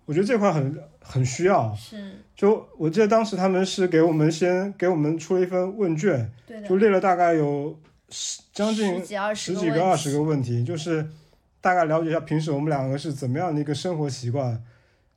[0.05, 1.75] 我觉得这块很很需要。
[1.75, 7.77] 是就我记得当时他们是给我们先给我们出了一份问卷，对，就列了大概有
[8.09, 11.09] 十将近十几二十十几问题个二十个问题，就是
[11.65, 14.63] 大概了解一下平时我们两个是怎么样的一个生活习惯，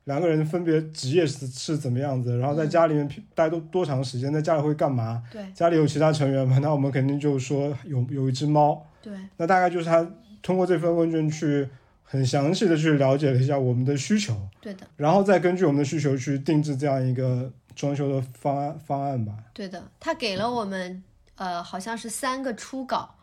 [0.04, 5.22] 两个人分别职业是是怎么样子，然后在家里面待多多长时间，在家里会干嘛？
[5.30, 6.58] 对家里有其他成员吗？
[6.62, 11.68] 那我们肯定就是说有有一只猫，对那大概就是他通过这份问卷去
[12.02, 19.34] 很详细的去了解了一下我们的需求，对的然后再根据我们的需求去定制这样一个装修的方案方案吧。
[19.52, 21.02] 对的，他给了我们
[21.34, 23.16] 呃好像是三个初稿，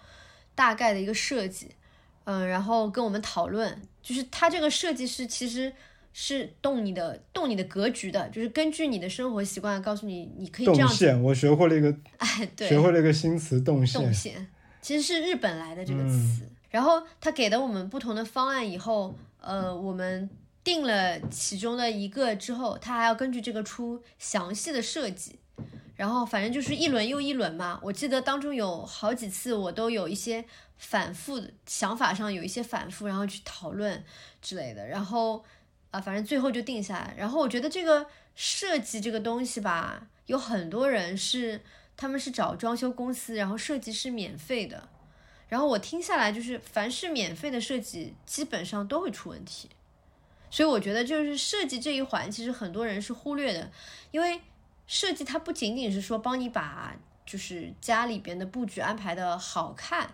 [0.54, 1.72] 大概的一个设计，
[2.26, 5.74] 嗯、然后跟我们讨论，就是他这个设计师其实。
[6.18, 10.94] 是动你的动你的格局的，就是根据你的生活习惯，告诉你你可以这样子。
[10.94, 14.14] 动线，我学会了一个 哎，对，学会了一个新词动线动。
[14.14, 14.48] 线，
[14.82, 16.50] 其实是日本来的这个嗯词。
[16.70, 20.30] 然后他给了我们不同的方案以后，呃，我们
[20.64, 25.38] 定了其中的一个之后，他还要根据这个出详细的设计。
[25.98, 27.78] 然后反正就是一轮又一轮嘛。
[27.84, 30.46] 我记得当中有好几次我都有一些
[30.78, 34.04] 反复的想法上有一些反复，然后去讨论
[34.42, 34.86] 之类的。
[34.86, 35.44] 然后
[35.92, 37.14] 啊、反正最后就定下来。
[37.18, 41.62] 然后我觉得这个设计这个东西吧，有很多人是
[41.96, 44.90] 他们是找装修公司，然后设计是免费的。
[45.48, 49.70] 然后我听下来，就是凡是免费的设计，基本上都会出问题。
[50.50, 53.72] 所以我觉得，就是设计这一环，其实很多人是忽略的，
[54.12, 54.42] 因为
[54.88, 60.10] 设计它不仅仅是说帮你把就是家里边的布局安排的好看，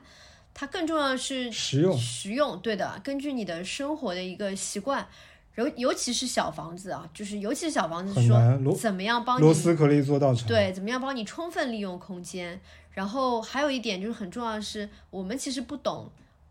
[0.61, 5.07] 它更重要的是实用实用，对的，根据你的生活的一个习惯，
[5.55, 10.47] 尤尤其是小房子啊，就是尤其是小房子说怎么样帮你螺丝可以做到长。
[10.47, 12.61] 对，怎么样帮你充分利用空间？
[12.91, 16.07] 然后还有一点就是很重要的是，我们其实不懂，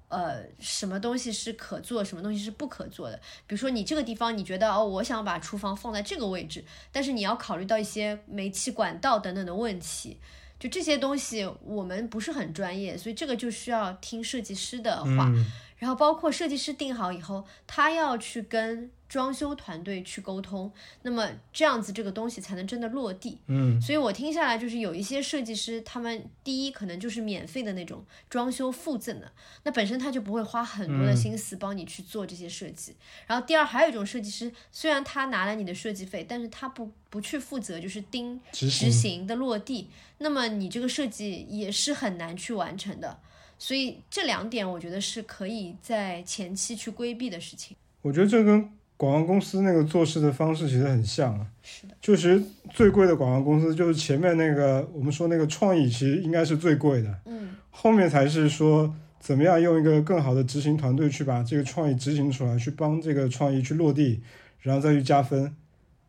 [0.08, 3.16] 呃，什么东西是可做，什么东西是不可做的。
[3.46, 10.16] 比如说你这个地方，你觉得哦，我想把厨房放在这个位置，但是你要考虑到一些煤气管道等等的问题。
[10.60, 15.32] 就这些东西，我们不是很专业，所以这个就需要听设计师的话。
[15.80, 20.70] 然后包括设计师定好以后，他要去跟装修团队去沟通，
[21.02, 23.38] 那么这样子这个东西才能真的落地。
[23.46, 29.32] 嗯，所以我听下来就是有一些设计师，他们第一可能就是免费的那种装修附赠的，
[29.64, 32.94] 那本身他就不会花很多的心思帮你去做这些设计。
[33.26, 39.88] 然后第二还有一种设计师，虽然他拿了你的设计费，但是他不不去负责就是盯执行执行的落地，
[40.18, 43.18] 那么你这个设计也是很难去完成的。
[43.60, 47.76] 所以这两点我觉得是可以在前期去规避的事情。
[48.00, 51.46] 我觉得这跟广告公司那个做事的方式其实很像啊。
[51.62, 64.22] 是的，就是最贵的广告公司，就是前面那个我们说那个创意，其实应该是最贵的，嗯，后面才是说怎么样用一个更好的执行团队去把这个创意执行出来，去帮这个创意去落地，
[64.60, 65.54] 然后再去加分。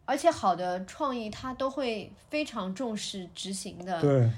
[0.05, 4.01] 而且好的创意它都会非常重视执行的。
[4.01, 4.29] 对，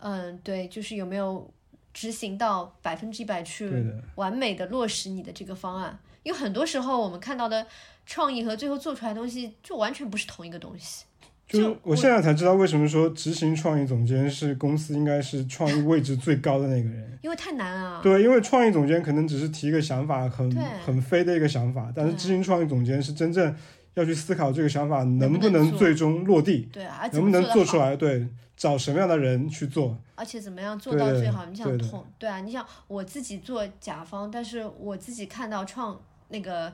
[0.00, 1.48] 嗯，对，就是有没有
[1.92, 3.70] 执行到百分之一百去，
[4.14, 7.66] 完美的落实你的这个方案，因为很多时候我们看到的
[8.06, 11.04] 创意和最后做出来的东西就完全不是同一个东西。
[11.48, 17.12] 就我现在才知道为什么说执行创意总监是公司应该是创意位置最高的那个人。
[17.20, 18.00] 因为太难啊。
[18.02, 20.50] 对，因为创意总监可能只是提一个想法，很
[20.86, 23.54] 很飞的一个想法，但是执行创意总监是真正
[23.94, 28.26] 要去思考这个想法能能不能最终落地，对啊，能不能做出来，对，
[28.56, 31.44] 找什么样的人去做，而且怎么样做到最好？
[31.46, 36.72] 你想对的同对啊，你想我自己做甲方，但是我自己看到创那个。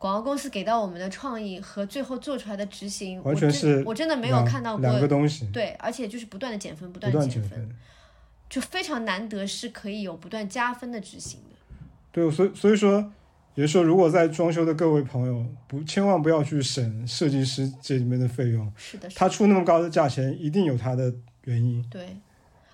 [0.00, 7.76] 广告公司给到我们的创意和最后做出来的执行，完全是我真的没有看到过两个东西，对，而且就是不断的减分，不不断的断减分，减分。
[8.48, 11.56] 就非常难得是可以有不断加分的执行的。
[12.10, 13.12] 对，所以所以说，
[13.54, 21.12] 也就是说，如果在装修的各位朋友，不千万不要去省设计师这里面的费用，是的，是的他出那么高的价钱，一定有他的
[21.44, 21.84] 原因。
[21.90, 22.16] 对，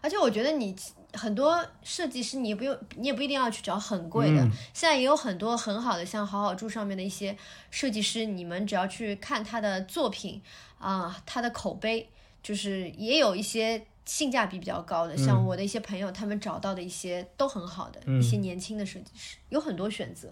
[0.01, 0.77] 而且我觉得你
[1.15, 4.43] 很多设计师，你也不用，你也不一定要去找很贵的。
[4.43, 7.35] 嗯现在也有很多很好的，像好好住上面的一些
[7.71, 10.43] 设计师，你们只要去看他的作品
[10.79, 12.07] 啊、他的口碑，
[12.43, 15.17] 就是也有一些性价比比较高的。
[15.17, 20.29] 像嗯我的一些朋友，他们找到的一些都很好的、嗯一些年轻的设计师，有很多选择，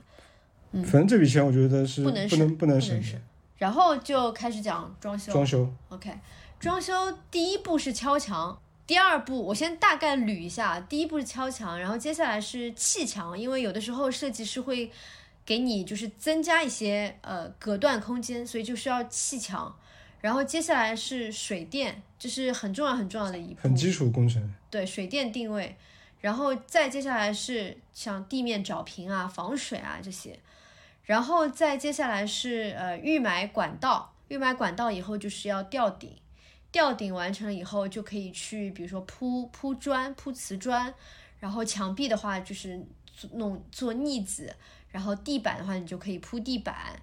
[0.82, 3.20] 反正这笔钱我觉得是不不能省不能不能省的省。
[3.56, 5.32] 然后就开始讲装修。
[5.32, 6.10] 装修，OK，
[6.58, 6.92] 装修
[7.30, 14.90] 第一步是敲墙，第二步我先大概捋一下，第一步是敲墙，然后接下来是砌墙，因为有的时候设计师会
[15.46, 19.74] 给你就是增加一些呃隔断空间，所以就需要砌墙。
[20.20, 24.52] 然后接下来是水电，这是很重要很重要的一步，很基础工程。
[24.70, 25.76] 对水电定位，
[26.20, 30.38] 然后再接下来是像地面找平啊、防水啊这些，
[31.05, 36.17] 然后再接下来是呃预埋管道，预埋管道以后就是要吊顶，
[36.73, 40.93] 吊顶完成了以后就可以去比如说铺铺砖、铺瓷砖，
[41.38, 44.55] 然后墙壁的话就是做弄做腻子，
[44.88, 47.01] 然后地板的话你就可以铺地板，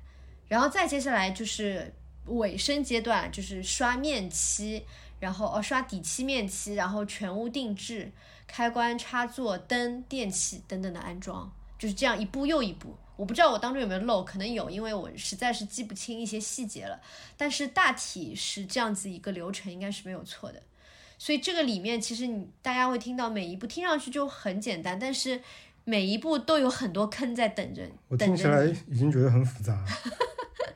[0.47, 1.93] 然后再接下来就是
[2.25, 4.85] 尾声阶段，就是刷面漆。
[5.21, 8.11] 然后哦，刷底漆、面漆，然后全屋定制、
[8.47, 12.97] 开关、插座、灯、电器等等的安装，就是这样一步又一步。
[13.21, 16.99] 我不知道我当中有没有漏，可能有，因为我实在是记不清一些细节了。
[17.37, 20.63] 但是大体是这样子一个流程，应该是没有错的。
[21.19, 25.39] 所以这个里面其实你大家会听到每一步听上去就很简单，但是
[25.83, 28.65] 每一步都有很多坑在等着，我听起来。
[28.89, 29.85] 已经觉得很复杂了。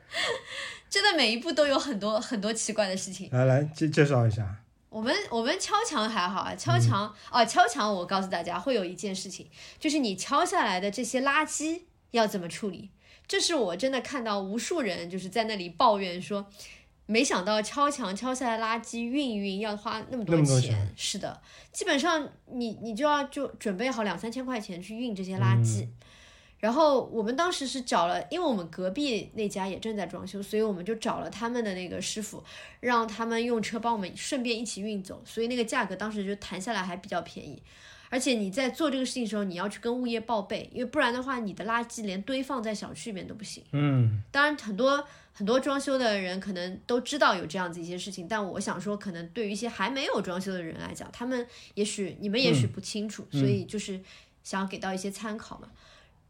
[0.88, 3.28] 真的每一步都有很多很多奇怪的事情。
[3.32, 4.56] 来来介介绍一下，
[4.90, 11.82] 我们我们敲墙还好啊，敲墙啊、敲墙，我告诉大家会有一件事情，就是你敲下来的这些垃圾
[12.16, 12.90] 要怎么处理。
[13.28, 16.46] 这是我真的看到无数人就是在那里抱怨说，
[17.08, 20.42] 没想到敲墙敲下来垃圾运一运要花那么多。
[20.44, 25.88] 钱是的，基本上你你就要就准备好两三千块钱去运这些垃圾。
[26.58, 32.44] 然后我们当时是找了，因为我们隔壁那家也正在装修，所以我们就找了他们的那个师傅，
[32.80, 37.62] 让他们用车帮我们顺便一起运走，所以那个价格当时就谈下来还比较便宜。
[38.10, 43.64] 而且你在做这个事情的时候，你要去跟物业报备，因为不然的话，你的垃圾连堆放在小区里面都不行。
[43.72, 54.00] 嗯，当然，很多很多装修的人可能都知道有这样子一些事情，但我想说，可能对于一些还没有装修的人来讲，他们也许你们也许不清楚，所以就是
[54.44, 55.68] 想要给到一些参考嘛。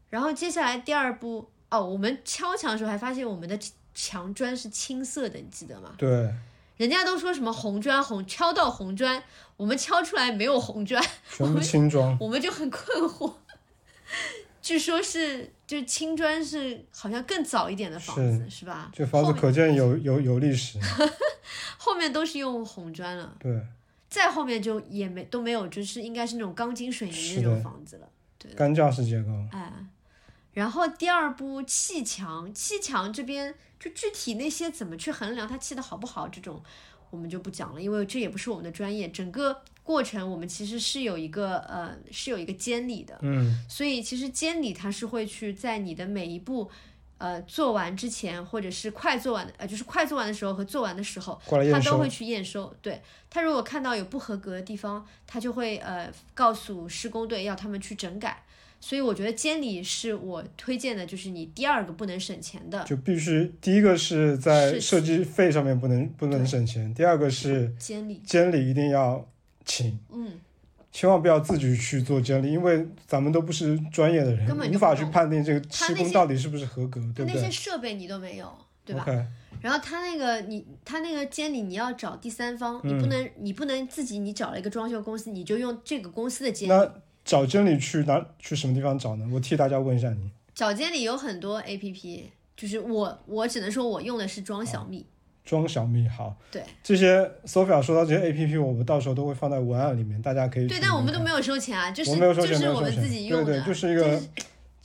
[0.08, 3.58] 然后接下来第二步，哦，我们敲墙的时候还发现我们的
[3.94, 5.94] 墙砖是青色的，你记得吗？
[5.98, 6.32] 对，
[6.76, 9.22] 人家都说什么红砖红敲到红砖，
[9.56, 13.32] 我们敲出来没有红砖，全部青砖，我们就很困惑。
[14.60, 18.90] 据说是就是青砖是好像更早一点的房子是吧？
[18.92, 20.78] 这房子可见有有有历史。
[21.78, 23.62] 后面都是用红砖了，对，
[24.10, 28.08] 再后面就也没都没有，就是应该是那种钢筋水泥是那种房子了。
[28.38, 29.30] 对干架式结构。
[29.52, 29.72] 哎，
[30.52, 36.60] 然后第二步砌墙，砌墙这边就具体那些怎么去衡量它砌的好不好，这种
[37.10, 39.08] 我们就不讲了，因为这也不是我们的专业。
[39.08, 46.70] 整个过程我们其实是有一个呃是有一个监理的，嗯，所以其实监理他是会去在你的每一步。
[47.18, 52.06] 呃，做完之前，或者是快做完的，呃，就是快做完的时候和做完的时候，他都会。
[52.10, 52.70] 去验收。
[52.82, 58.44] 对他如果看到有不合格的地方，他就会呃告诉施工队要他们去整改。
[58.80, 68.22] 所以我觉得监理是我推荐的，就是你第二个不能省钱的就必须第一个是在设计费上面不能不能省钱，第二个是监理。
[68.24, 69.26] 监理一定要
[69.64, 70.32] 请，嗯，
[70.92, 79.04] 千万不要自己去做监理，因为咱们都不是专业的人根本，无法去判定这个施工到底是不是合格，他那些对那些设备你都没有，对吧
[79.62, 86.72] 然后他那个你他那个监理你要找第三方，你嗯不能你不能自己你找了一个装修公司，你就用这个公司的监理。
[86.72, 86.94] 那
[87.26, 89.28] 找真理去哪去什么地方找呢？
[89.30, 90.30] 我替大家问一下你。
[90.54, 95.04] 找监理有很多 A P P，就是我我只能说我用的是装小蜜。
[95.44, 104.20] 装小蜜好，对这些 Sophia 说到这些 A P P，我们到时候都会放在文案里面，大家可以对，但我们都没有收钱啊，就是就是我们自己用的，对对，就是一个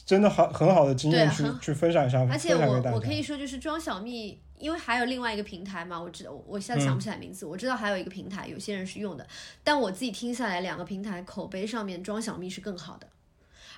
[0.05, 2.81] 真的好很好的经验去去分享一下，而且我。
[2.93, 9.25] 我可以说，就是装小蜜，因为还有另外一个平台嘛，我知道我我现在想不起来名字，我知道还有一个平台，有些人是用的，
[9.63, 13.07] 但我自己听下来，两个平台口碑上面装小蜜是更好的，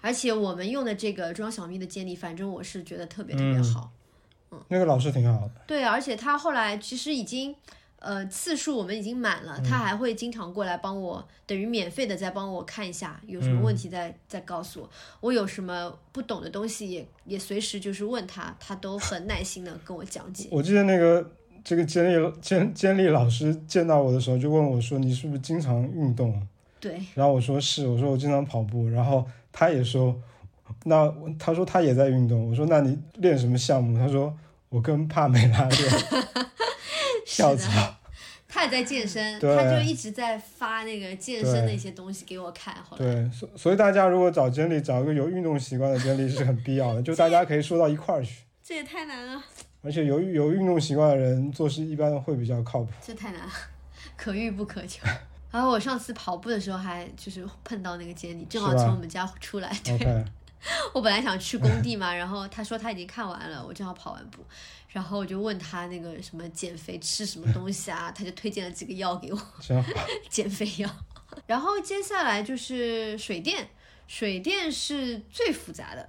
[0.01, 3.91] 而且我们用的这个装小蜜的建立，反正我是觉得特别特别好。
[4.51, 7.55] 嗯那个老师挺好的，对，而且他后来其实已经。
[8.03, 14.89] 呃，次数我们已经满了，他还会经常过来帮我，等于免费的再帮我看一下，有什么问题再、再告诉我。
[15.21, 20.49] 我有什么不懂的东西也也随时就是问他，他都很耐心的跟我讲解。
[20.51, 21.31] 我记得那个
[21.63, 26.45] 这个监理监监理老师见到我的时候就问我说：“你是不是经常运动
[26.81, 28.89] 对，？”然后我说是，我说我经常跑步。
[28.89, 30.13] 然后他也说，
[30.83, 32.49] 那他说他也在运动。
[32.49, 33.97] 我说那你练什么项目？
[33.97, 34.37] 他说
[34.67, 35.91] 我跟帕梅拉练
[37.25, 37.95] 跳 是的。
[38.47, 42.71] 他也在健身，他就一直在发那个健身的一些东西给我看。
[42.87, 48.43] 后来，对，所所以大家如果找监理，找一个有运动习惯的监理是很必要的，就大家可以说到一块儿去。
[48.63, 49.43] 这也太难了，
[49.81, 52.91] 而且有有运动习惯的人做事一般会比较靠谱。
[53.01, 53.51] 这太难了，
[54.15, 55.03] 可遇不可求。
[55.49, 59.75] 然后我上次跑步的时候还就是碰到那个监理，正好从我们家出来。
[59.83, 60.23] 对
[60.93, 64.45] 我本来想去工地嘛，然后他说他已经看完了，我正好跑完步，
[64.89, 69.41] 然后我就问他那个什么减肥吃什么东西啊，他就推荐了几个药给我，
[70.29, 70.89] 减肥药。
[71.47, 73.69] 然后接下来就是水电，
[74.07, 76.07] 水电是最复杂的，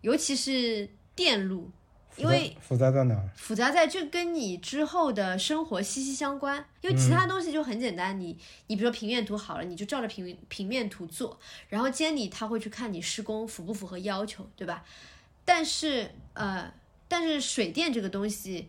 [0.00, 1.70] 尤其是电路，
[2.16, 3.28] 因为复杂在哪儿？
[3.36, 8.36] 复杂在这跟你之后的生活息息相关，因为其他东西就很简单，你
[8.66, 11.38] 你比如说平面图好了，你就照着平平面图做，
[11.68, 14.84] 然后监理他会去看你施工符不符合要求，对吧？
[15.44, 16.72] 但是呃，
[17.08, 18.68] 但是水电这个东西，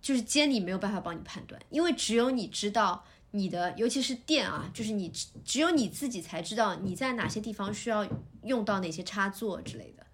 [0.00, 8.06] 就是监理没有办法帮你判断，因为只有你知道你的，尤其是电啊，就是你只只有你自己才知道你在哪些地方需要
[8.44, 10.05] 用到哪些插座之类的，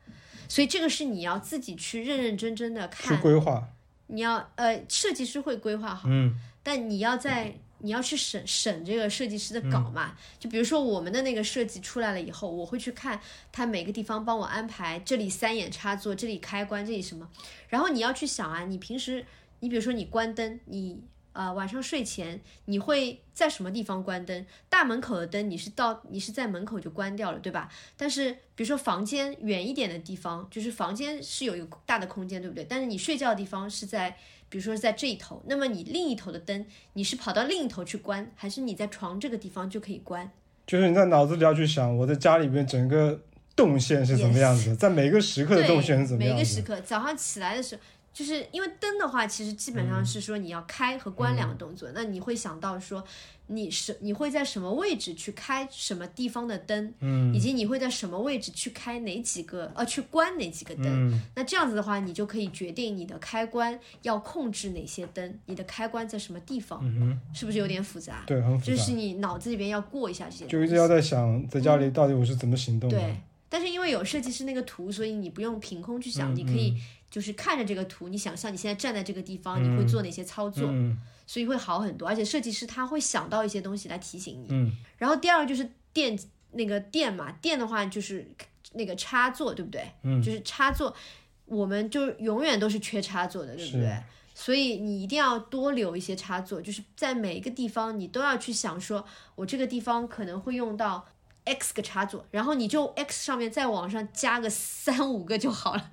[0.53, 3.21] 所以这个是你要自己去认认真真的去看。
[3.23, 3.67] 规划。
[4.09, 10.15] 你要呃，设计师会规划好，嗯，但你要在你要去审审这个设计师的稿嘛。
[10.39, 13.19] 就比如说我们的那个设计出来了以后，我会去看
[13.51, 17.27] 他每个地方帮我安排，这里三眼插座，这里开关，这里什么。
[17.71, 19.25] 然后你要去想啊，你平时
[19.61, 21.01] 你比如说你关灯，你
[21.33, 24.47] 呃晚上睡前你会在什么地方关灯？
[24.69, 27.69] 大门口的灯你是到你是在门口就关掉了，对吧？
[27.97, 32.65] 但是比如说房间远一点的地方，就是房间是有一个大的空间，对不对？
[32.65, 34.17] 但是你睡觉的地方是在，
[34.49, 40.31] 比如说是在这一头，那么你另一头的灯，你是跑到另一头去关，还是你在床这个地方就可以关？
[40.67, 43.21] 就是你在脑子里要去想，我在家里边整个
[43.57, 46.39] 动线是怎么样子的，在每个时刻的动线是怎么样子每。
[46.39, 53.03] 个时刻，早上起来的时候，就是因为灯的话，其实基本上是说你要开和关两个动作，那你会想到说
[53.47, 61.23] 你是你会在什么位置去开什么地方的灯，嗯，以及你会在什么位置去开哪几个呃去关哪几个灯，嗯。
[61.35, 68.25] 那这样子的话，你就可以决定你的开关要控制哪些灯，你的开关在什么地方，嗯是不是有点复杂？
[68.27, 72.99] 对，很复杂，就是你脑子里边要过一下这些，就一直要在想，在家里到底我是怎么行动的。
[72.99, 73.17] 对，
[73.49, 76.77] 但是因为有设计师那个图，所以你不用凭空去想，嗯你可以
[77.13, 82.09] 就是看着这个图，你想象你现在站在这个地方，你会做哪些操作，嗯所以会好很多。
[82.09, 84.47] 而且设计师他会想到一些东西来提醒你。
[84.49, 86.19] 嗯然后第二个就是电
[86.53, 88.27] 那个电嘛，电的话就是
[88.73, 89.87] 那个插座，对不对？
[90.03, 90.97] 嗯就是插座，
[91.45, 94.03] 我们就永远都是缺插座的，对不对？
[94.35, 99.05] 所以你一定要多留一些插座，就是在每一个地方你都要去想说，
[99.35, 101.07] 我这个地方可能会用到
[101.45, 105.91] X 个插座，然后你就 X 上面再往上加个三五个就好了，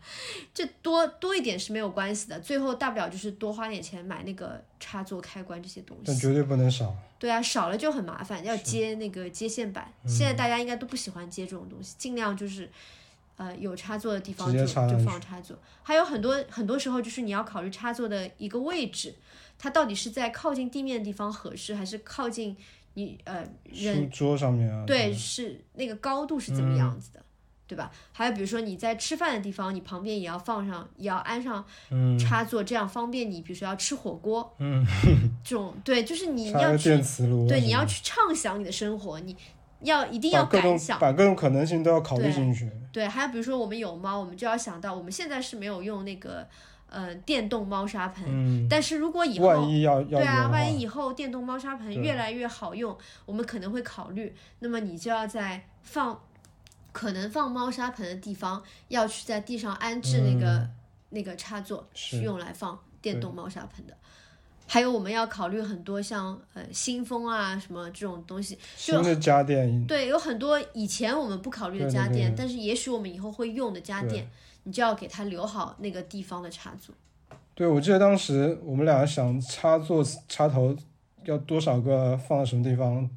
[0.54, 6.04] 这多多一点是没有关系的，最后大不了就是多花点钱买那个插座、开关这些东西。
[6.06, 6.96] 但绝对不能少。
[7.18, 9.92] 对啊，少了就很麻烦，要接那个接线板。
[10.06, 12.70] 现在大家应该都不喜欢接这种东西，尽量就是，
[13.36, 15.58] 呃，有插座的地方就就放插座。
[15.82, 19.16] 还有很多很多时候就是你要考虑插座的一个位置，
[19.58, 22.56] 它到底是在靠近地面的地方合适，还是靠近
[23.00, 27.24] 你呃人书桌上面啊，对，是那个高度是怎么样子的，
[27.66, 27.90] 对吧？
[28.12, 31.64] 还有比如说你在吃饭的地方，你旁边也要放上，也要安上
[32.20, 34.86] 插座，这样方便你，比如说要吃火锅，嗯，
[35.44, 36.90] 这种对，就是你要去
[37.48, 39.36] 对，你要去畅想你的生活，你
[39.82, 41.00] 要一定要敢想。
[41.00, 42.70] 把各种可能性都要考虑进去。
[42.92, 46.46] 对，还有比如说我们有猫，我们就要想到，我们现在是没有用那个
[46.90, 56.20] 呃电动猫砂盆，嗯，但是如果以后万后一要要对啊，万一以后电动猫砂盆越来越好用，我们可能会考虑，那么你就要在放
[56.92, 60.68] 可能放猫砂盆的地方要去在地上安置那个、
[61.10, 63.94] 那个插座，嗯是是用来放电动猫砂盆的。
[64.72, 74.30] 还有我们要考虑很多像呃新风啊什么这种东西，就新的家电，对，有很多以前我们不考虑的对对家电，对但是也许我们以后会用的家电，
[74.64, 76.94] 你就要给它留好那个地方的插座。
[77.56, 80.76] 对我记得当时我们俩想插座插头
[81.26, 83.10] 要多少个放到什么地方，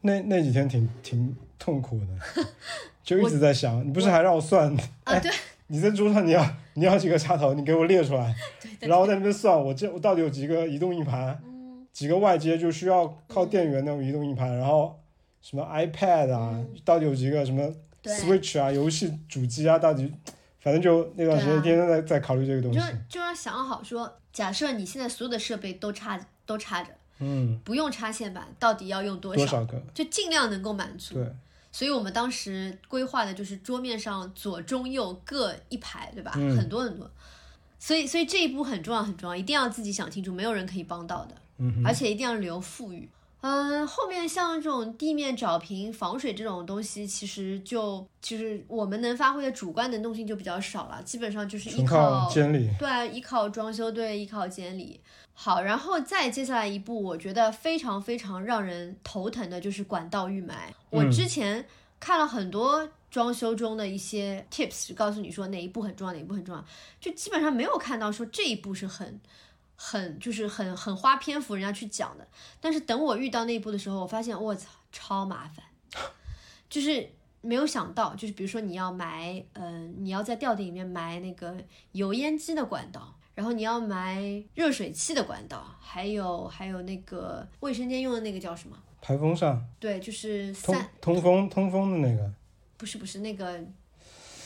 [0.00, 2.46] 那那几天挺挺痛苦的，
[3.04, 4.74] 就一直在想，你不是还让我算？
[4.74, 5.30] 啊， 哎对，
[5.66, 8.34] 你在桌上你要你要几个插头，你给我列出来，
[8.80, 14.98] 然后在那边算，我这我到底有几个移动硬盘，嗯几个外接就需要靠电源那种移动硬盘，然后
[15.42, 17.70] 什么 iPad 啊，到底有几个什么
[18.04, 20.12] Switch 啊，游戏主机啊，到底
[20.66, 26.90] 反正就那段时间天天在在考虑这个东西就西，就要想好说，假设你现在所有的设备都插都插着，
[27.20, 29.36] 嗯，不用插线板，到底要用多少？
[29.36, 29.80] 多少个？
[29.94, 31.14] 就尽量能够满足。
[31.14, 31.32] 对，
[31.70, 36.32] 所以我们当时规划的就是桌面上左中右各一排，对吧？
[36.34, 37.08] 嗯很多很多。
[37.78, 43.08] 所以，所以这一步很重要，很重要，一定要自己想清楚，没有人可以帮到的，嗯而且一定要留富裕。
[43.42, 52.68] 嗯，后面像这种地面找平、防水这种东西，其实就其实我们能发挥的主观能动性就比较少了，基本上就是依纯靠监理。
[52.78, 55.00] 对，依靠装修队，依靠监理。
[55.32, 60.74] 好，然后再接下来一步，我觉得非常非常让人头疼的就是管道预埋。
[60.90, 61.64] 我嗯之前
[62.00, 66.64] 看了很多装修中的一些 tips，告诉你说哪一步很重要，哪一步很重要，
[66.98, 69.20] 就基本上没有看到说这一步是很。
[69.76, 72.26] 很就是很很花篇幅人家去讲的，
[72.60, 75.64] 但是等我遇到那一步的时候，我发现我操超麻烦，
[76.68, 77.08] 就是
[77.42, 81.54] 没有想到，就是比如说你要埋，嗯、你要在吊顶里面埋那个
[81.92, 88.76] 油烟机的管道，然后你要埋热水器的管道，还有还有那个卫生间用的那个叫什么？
[89.02, 92.32] 排风扇对，就是通三，通风通风的那个，
[92.76, 93.62] 不是不是那个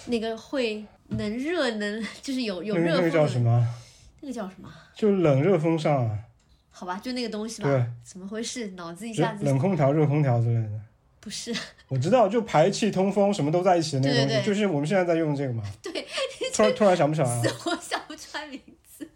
[0.07, 3.66] 那个会能热能，就是有有那个那个叫什么？
[4.21, 4.68] 那个叫什么？
[4.95, 6.18] 就冷热风扇啊，
[6.71, 7.68] 好吧，就那个东西吧。
[7.68, 8.68] 对，怎么回事？
[8.73, 10.81] 脑子一下子冷空调、热空调之类的。
[11.21, 11.55] 不是。
[11.89, 15.62] 我知道，就排气、通风什么都在一起的那个东西，对对对就是我们现在在用的这个嘛。
[15.83, 16.07] 对，
[16.55, 19.09] 突然突然想不起来啊， 我想不出来名字。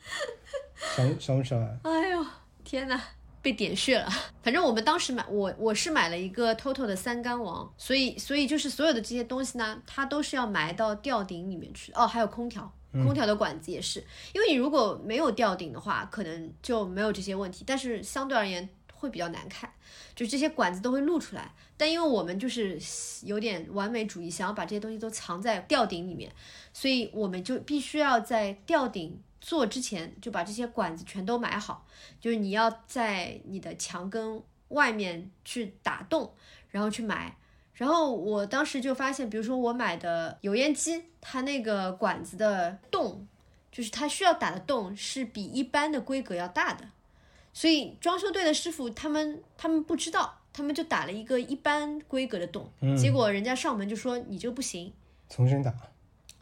[0.96, 1.78] 想想不起来。
[1.82, 2.26] 哎呦，
[2.62, 3.00] 天哪，
[3.40, 4.08] 被点穴了。
[4.42, 11.90] 反正我们当时买，我我是买了一个 TOTO 的三杆王，所以所以就是所有的这些东西呢，它都是要埋到吊顶里面去。
[11.92, 12.70] 哦，还有空调。
[13.02, 13.98] 空调的管子也是，
[14.32, 19.68] 因为你如果没有吊顶的话，可能就没有这些问题，但是相对而言会比较难看，
[20.14, 21.52] 就这些管子都会露出来。
[21.76, 22.78] 但因为我们就是
[23.24, 26.32] 有点完美主义，想要把这些东西都藏在吊顶里面，
[26.72, 31.84] 所以我们就必须要在吊顶做之前就把这些管子全都埋好，
[32.20, 36.32] 就是你要在你的墙根外面去打洞，
[36.70, 37.36] 然后去埋。
[37.74, 43.26] 然后我当时就发现，比如说我买的油烟机，它那个管子的洞，
[43.72, 46.84] 就是它需要打的洞是比一般的规格要大的，
[47.52, 54.92] 所以装修队的师傅他们他们不知道，他们就打了一个一般规格的洞，结果人家上门就说你这个不行，
[55.28, 55.74] 重新打，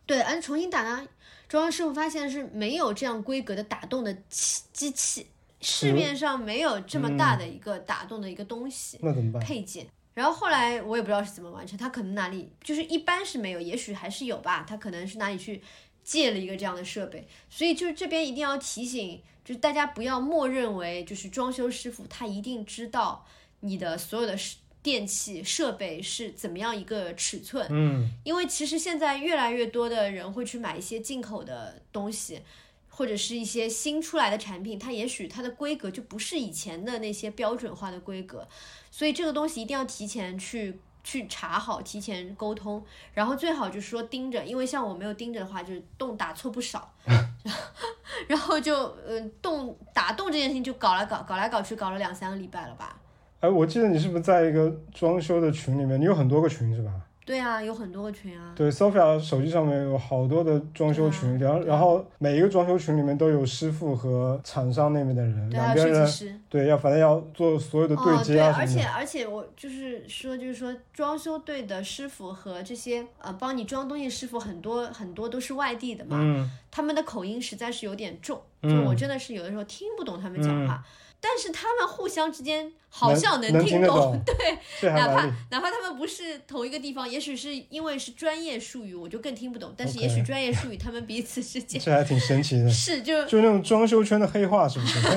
[0.05, 1.09] 对，而且重新打呢，
[1.49, 5.27] 装修师傅发现是没有这样规格的打洞的器机器，
[5.63, 8.99] 市面上没有这么大的一个打洞的一个东西。
[9.01, 9.43] 那怎么办？
[9.43, 9.87] 配件。
[10.15, 15.63] 然后后来我也不知道是怎么完成，他可能哪里就是一般是没有，也许还是有吧，他可能是哪里去
[16.05, 23.27] 借了一个这样的设备，所以就是这边一定要提醒，就是大家不要默认为就是装修师傅他一定知道
[23.61, 32.41] 你的所有的设电器设备是怎么样一个尺寸，嗯，因为其实现在越来越多的人会去买一些进口的东西，
[32.89, 38.49] 或者是一些新出来的产品，它也许它的规格就不是以前的那些标准化的规格，
[38.93, 42.85] 所以这个东西一定要提前去去查好，提前沟通，
[43.15, 46.93] 然后最好就是说盯着，因为像我没有盯着的话，就是洞打错不少，
[48.29, 48.75] 然后就
[49.09, 53.01] 嗯、呃、洞打洞这件事情就搞来搞搞来搞去，搞了两三个礼拜了吧。
[53.41, 55.99] 哎，我记得你是不是在一个装修的群里面？
[55.99, 56.93] 你有很多个群是吧？
[57.33, 58.53] 对啊，有很多个群啊。
[58.55, 66.41] 对，Sophia 手机上面有好多的装修群，然后然后每一个装修群里面都有师傅和厂商那边的人，对啊，两边人设计师。
[66.51, 68.67] 对要反正要做所有的对哦，接啊而。
[68.67, 80.85] 且而且我就是说，就是说装修队的师傅和这些呃帮你装东西师傅很多很多都是外地的嘛，嗯，他们的口音实在是有点重，就嗯我真的是有的时候听不懂他们讲话，
[81.25, 94.99] 但是他们互相之间好像能听懂 对，哪怕哪怕他们不是同一个地方，也许是因为是专业术语，我就更听不懂，但是也许专业术语他们彼此之间这还挺神奇的， 是就就那种装修圈的黑话是不是？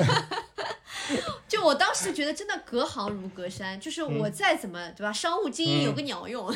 [1.46, 6.52] 就我当时觉得真的隔行如隔山，就是我再怎么、对吧，商务精英有个鸟用。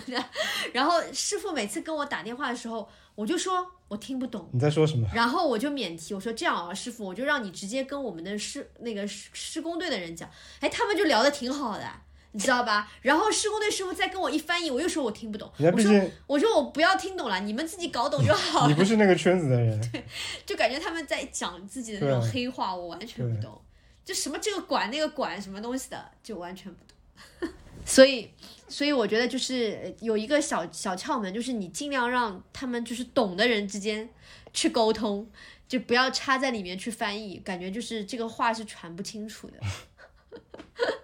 [0.72, 2.88] 然后师傅每次跟我打电话的时候，
[3.21, 5.07] 我就说我听不懂，你在说什么？
[5.14, 10.27] 然后我就免提，我说这样啊，师傅，我就让你直接跟我们的施那个施施工队的人讲，
[10.61, 11.85] 哎，他们就聊得挺好的。
[12.33, 12.91] 你知道吧？
[13.03, 15.53] 然后施工队师傅再跟我一翻译，我又说我听不懂。
[15.59, 18.68] 我说我说我不要听懂了，你们自己搞懂就好了。
[18.68, 20.03] 你不是那个圈子的人， 对
[20.47, 23.61] 就感觉他们在讲自己的那种黑话，我完全不懂。
[24.03, 27.51] 就什么这个管那个管什么东西的，就完全不懂。
[27.85, 28.31] 所以，
[28.71, 34.09] 所以我觉得就是有一个小小窍门，就是你尽量让他们就是懂的人之间
[34.55, 35.29] 去沟通，
[35.68, 39.59] 就不要插在里面去翻译，感觉就是这个话是传不清楚的。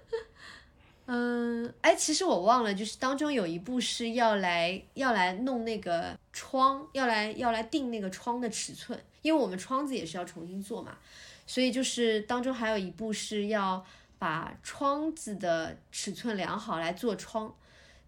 [1.09, 10.99] 嗯，哎，其实我忘了，就是当中有一步是要来要来弄那个窗，要来要来定那个窗的尺寸，因为我们窗子也是要重新做嘛，
[11.47, 13.85] 所以就是当中还有一步是要
[14.19, 17.55] 把窗子的尺寸量好来做窗，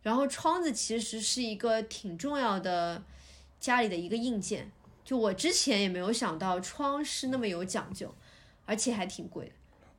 [0.03, 3.03] 然后窗子其实是一个挺重要的
[3.61, 4.71] 家里的一个硬件，
[5.05, 8.15] 就我之前也没有想到窗是那么有讲究，
[8.65, 9.53] 而且还挺贵的。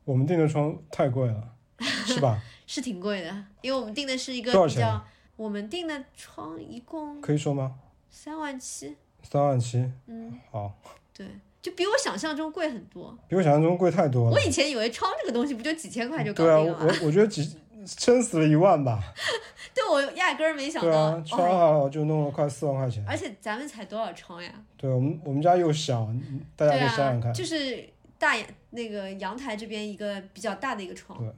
[0.06, 2.42] 我们订的窗太贵了，是吧？
[2.66, 5.06] 是挺贵的，因为我们订的是一个比较，
[5.36, 7.80] 我们订的窗一共可以说吗？
[8.10, 10.74] 三万七，三万七，嗯，好，
[11.14, 11.28] 对，
[11.62, 13.18] 就比我想象中贵很多。
[13.28, 14.40] 比我想象中贵太多了我。
[14.40, 16.80] 以前以为窗这个东西不就几千块就搞定了吗？
[16.82, 17.58] 我我我觉得几
[17.98, 19.02] 撑死了一万吧。
[19.74, 23.04] 对我压根儿没想到，对啊，窗还，好就弄了快四万块钱。
[23.08, 24.52] 而且咱们才多少窗呀？
[24.78, 26.08] 对我们我们家又小，
[26.56, 27.34] 大家可以想想看啊，。
[27.34, 27.88] 就是
[28.18, 31.30] 大阳那个阳台这边一个比较大的一个窗对，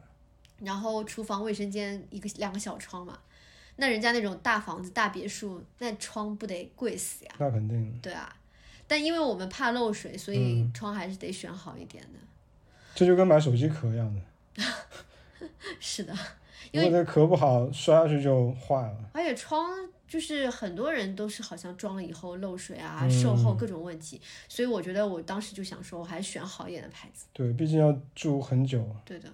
[0.65, 3.17] 然后厨房卫生间一个两个小窗嘛。
[3.77, 7.31] 那人家那种大房子大别墅，那窗不得贵死呀？
[7.39, 8.35] 那肯定，对啊，
[8.91, 12.19] 但因为我们怕漏水，所以嗯窗还是得选好一点的。
[12.93, 14.61] 这就跟买手机壳一样的，
[15.79, 16.13] 是的，
[16.71, 19.09] 因为如果这壳不好，摔下去就坏了。
[19.13, 19.71] 而且窗
[20.05, 24.19] 就是很多人都是好像装了以后漏水啊、嗯售后各种问题，
[24.49, 27.27] 所以我觉得我当时就想说，我还是选好一点的牌子。
[27.31, 28.85] 对，毕竟要住很久。
[29.05, 29.29] 对的。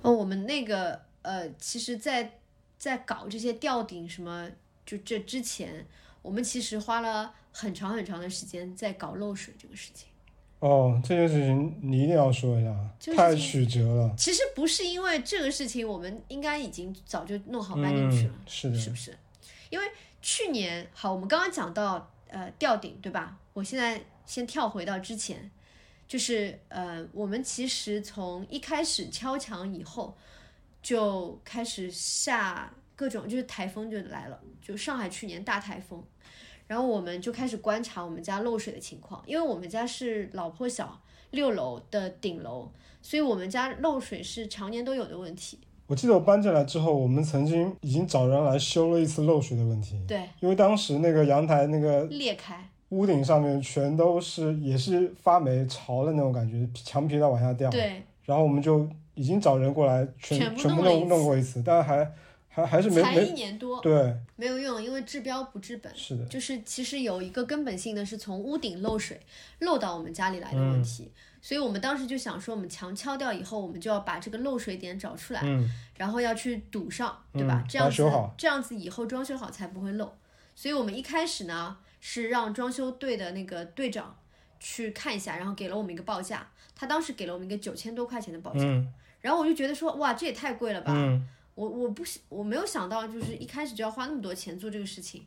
[0.00, 2.38] 哦，我们那个呃，其实在，
[2.78, 4.50] 在搞这些吊顶什么，
[4.86, 5.86] 就这之前，
[6.22, 10.08] 我们其实花了很长很长的时间在搞漏水这个事情。
[10.58, 12.74] 哦，这件事情你一定要说一下，
[13.14, 14.14] 太曲折了。
[14.18, 18.34] 其实不是因为这个事情，我们应该已经早就弄好搬进去了。
[18.34, 19.16] 嗯，是的，是不是？
[19.70, 19.84] 因为
[20.22, 23.38] 去年好，我们刚刚讲到呃吊顶，对吧？
[23.52, 25.50] 我现在先跳回到之前，
[26.08, 30.16] 就是呃，我们其实从一开始敲墙以后，
[30.82, 36.02] 就开始下各种，就是台风就来了，就上海去年大台风，
[36.66, 41.00] 然后我们就开始观察我们家漏水的情况，因为我们家是老破小
[41.30, 42.68] 六楼的顶楼，
[43.02, 45.58] 所以我们家漏水是常年都有的问题。
[45.86, 57.70] 我记得我搬进来之后，我们曾经已经找人来修了一次漏水的问题，对，因为当时那个阳台那个裂开，屋顶上面全都是也是发霉潮的那种感觉，墙皮在往下掉。
[57.70, 58.02] 对。
[58.24, 62.10] 然后我们就已经找人过来全全部弄弄过一次，但还
[62.54, 65.92] 还还是没才一年多，对，没有用，因为治标不治本。
[65.96, 69.20] 是的，就是其实有一个根本性的是从屋顶漏水
[69.58, 77.60] 漏到我们家里来的问题，嗯所以我们当时就想说，我们墙敲掉以后，我们就要把这个漏水点找出来，嗯，然后要去堵上，对吧？
[77.62, 80.10] 嗯这样子这样子以后装修好才不会漏。
[80.54, 84.16] 所以我们一开始呢是让装修队的那个队长
[84.58, 88.90] 去看一下，然后给了我们一个报价，他当时给了我们一个九千多块钱的报价，嗯
[89.20, 90.94] 然后我就觉得说，哇，这也太贵了吧。
[91.56, 95.24] 嗯，我我不是我没有想到，就是一开始就要花那么多钱做这个事情，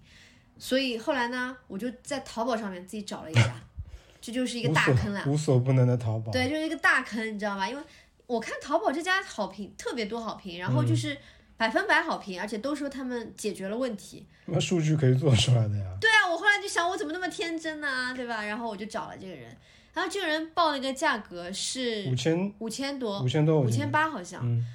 [0.57, 3.55] 所以后来呢，我就在淘宝上面自己找了一家，
[4.21, 5.23] 这就是一个大坑啊。
[5.27, 6.31] 无所不能的淘宝。
[6.31, 7.67] 对，就是一个大坑，你知道吧？
[7.69, 7.81] 因为
[8.25, 11.17] 我看淘宝这家好评特别多好评，然后就是
[11.55, 14.25] 百分百好评，而且都说他们解决了问题。
[14.45, 15.85] 那数据可以做出来的呀。
[16.01, 18.43] 对啊，我后来就想，我怎么那么天真呢、对吧？
[18.43, 19.55] 然后我就找了这个人，
[19.93, 24.65] 然后这个人报了一个价格是五千五千多，五千多，五千八好像，嗯，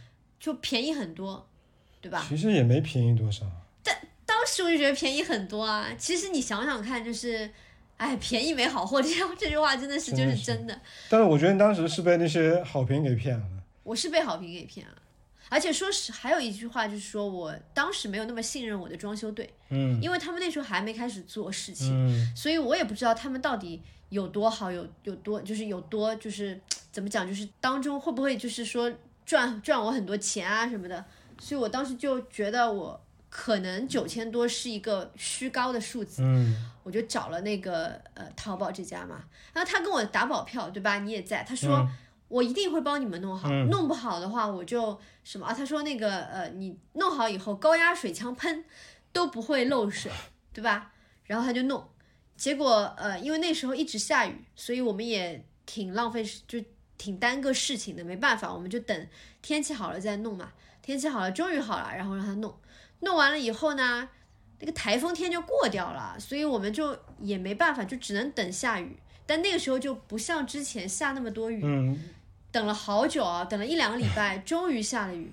[0.43, 1.47] 就便宜很多，
[2.01, 2.27] 对吧？
[2.29, 3.47] 其实也没便宜多少。
[3.85, 5.89] 但当时我就觉得便宜很多啊。
[5.97, 7.49] 其实你想想看，就是，
[7.97, 10.81] 哎，便宜没好货，这样这句话真的是就是真的。
[11.09, 13.47] 但是我觉得你当时是被那些好评给骗了。
[13.85, 14.95] 我是被好评给骗了，
[15.49, 28.93] 而且说实，还有一句话就是说我当时没有那么信任我的装修队，嗯因为他们那时候还没开始做事情，嗯，所以我也不知道他们到底有多好，有有多就是有多就是怎么讲，就是当中会不会就是说
[29.25, 31.05] 赚赚我很多钱啊什么的，
[31.39, 40.99] 所以我当时就觉得我可能九千多是一个虚高的数字，嗯，我就找了那个呃淘宝这家嘛，然后他跟我打保票，对吧？
[40.99, 41.89] 你也在，他说。
[42.29, 45.53] 我一定会帮你们弄好，嗯弄不好的话我就什么啊？
[45.53, 48.65] 他说那个呃，你弄好以后高压水枪喷
[49.13, 50.11] 都不会漏水，
[50.51, 50.93] 对吧？
[51.25, 51.87] 然后他就弄，
[52.35, 56.59] 结果呃，因为那时候一直下雨，所以我们也挺浪费时，就
[57.03, 59.09] 挺耽搁事情的，没办法，我们就等
[59.43, 60.53] 天气好了再弄嘛。
[60.81, 62.55] 天气好了，终于好了，然后让他弄，
[63.01, 64.09] 弄完了以后呢，
[64.61, 68.97] 那个台风天就过掉了，所以我们就也没办法，就只能等下雨。
[69.27, 71.99] 但那个时候就不像之前下那么多雨，嗯，
[72.53, 75.33] 等了好久啊，等了一两个礼拜，终于下了雨。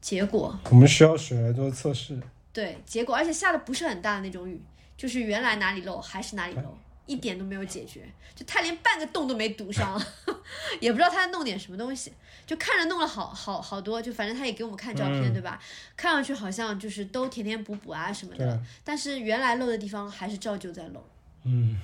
[0.00, 2.18] 结果我们需要水来做测试。
[2.50, 4.58] 对，结果而且下的不是很大的那种雨，
[4.96, 10.00] 就是原来哪里漏还是哪里漏，一点都没有解决，就他连半个洞都没堵上，
[10.80, 12.12] 也不知道他在弄点什么东西，
[12.46, 15.60] 就看着弄了好好好多，就反正他也给我们看照片，嗯对吧？
[15.96, 21.06] 看上去好像就是都填填补补啊什么的，但是原来漏的地方还是照旧在漏。
[21.44, 21.78] 嗯，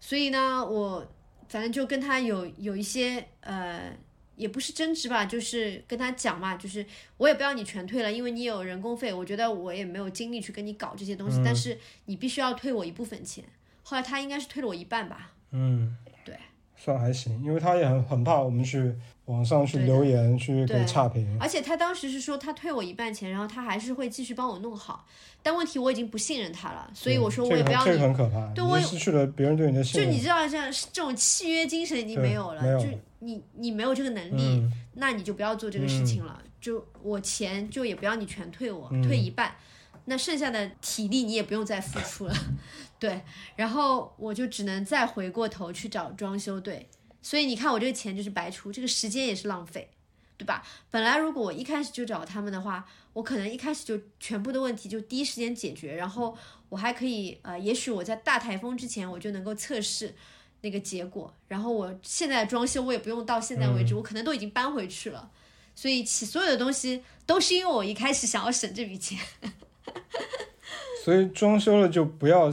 [0.00, 1.06] 所以呢，我
[1.48, 3.92] 反正就跟他有有一些呃，
[4.34, 6.84] 也不是争执吧，就是跟他讲嘛，就是
[7.16, 13.44] 我也不要你全退了，因为你有人工费，我觉得我也没有精力去跟你搞这些东西，但是你必须要退我一部分钱。
[13.90, 16.36] 后来他应该是退了我一半吧，嗯，对，
[16.76, 21.36] 算还行，因为他也很很怕我们去网上去留言去给差评。
[21.40, 25.04] 而且他当时是说他退我一半钱，然后他还是会继续帮我弄好，
[25.42, 30.08] 但问题我已经不信任他了，所以我说我也不要这个你很这个很可怕，对我也失去了别人对你的信任。
[30.08, 32.86] 就你知道，像这种契约精神已经没有了，就
[33.18, 34.72] 你你没有这个能力，嗯。
[34.94, 36.40] 那你就不要做这个事情了。
[36.60, 39.02] 就我钱就也不要你全退我，嗯。
[39.02, 39.54] 退一半，
[40.10, 42.34] 那剩下的体力你也不用再付出了。
[43.00, 43.22] 对，
[43.56, 46.86] 然后我就只能再回过头去找装修队，
[47.22, 49.88] 所以你看我这个钱就是白出，这个时间也是浪费。
[50.36, 50.66] 对吧？
[50.90, 56.34] 本来如果我一开始就找他们的话，我可能一开始就全部的问题就第一时间解决，然后
[56.70, 60.14] 我还可以呃，也许我在大台风之前我就能够测试
[60.62, 65.30] 那个结果，然后我现在的装修我也不用到现在为止，我可能都已经搬回去了，
[65.74, 69.18] 所以其所有的东西都是因为我一开始想要省这笔钱。
[71.04, 72.50] 所以装修了就不要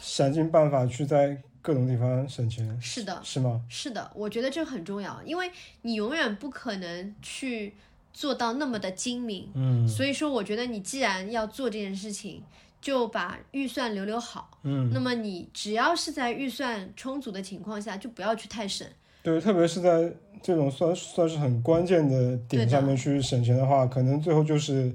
[0.00, 3.60] 想尽办法去在各种地方省钱，是的，是吗？
[3.68, 5.50] 是的，我觉得这很重要，因为
[5.82, 7.74] 你永远不可能去
[8.12, 9.48] 做到那么的精明。
[9.54, 12.42] 嗯所以说，我觉得你既然要做这件事情，
[12.80, 14.58] 就把预算留留好。
[14.64, 18.86] 嗯，那么你只要是在预算充足的情况下，就不要去太省。
[19.22, 24.92] 对，特别是在这种算算是很关键的点上面去省钱的话，可能最后就是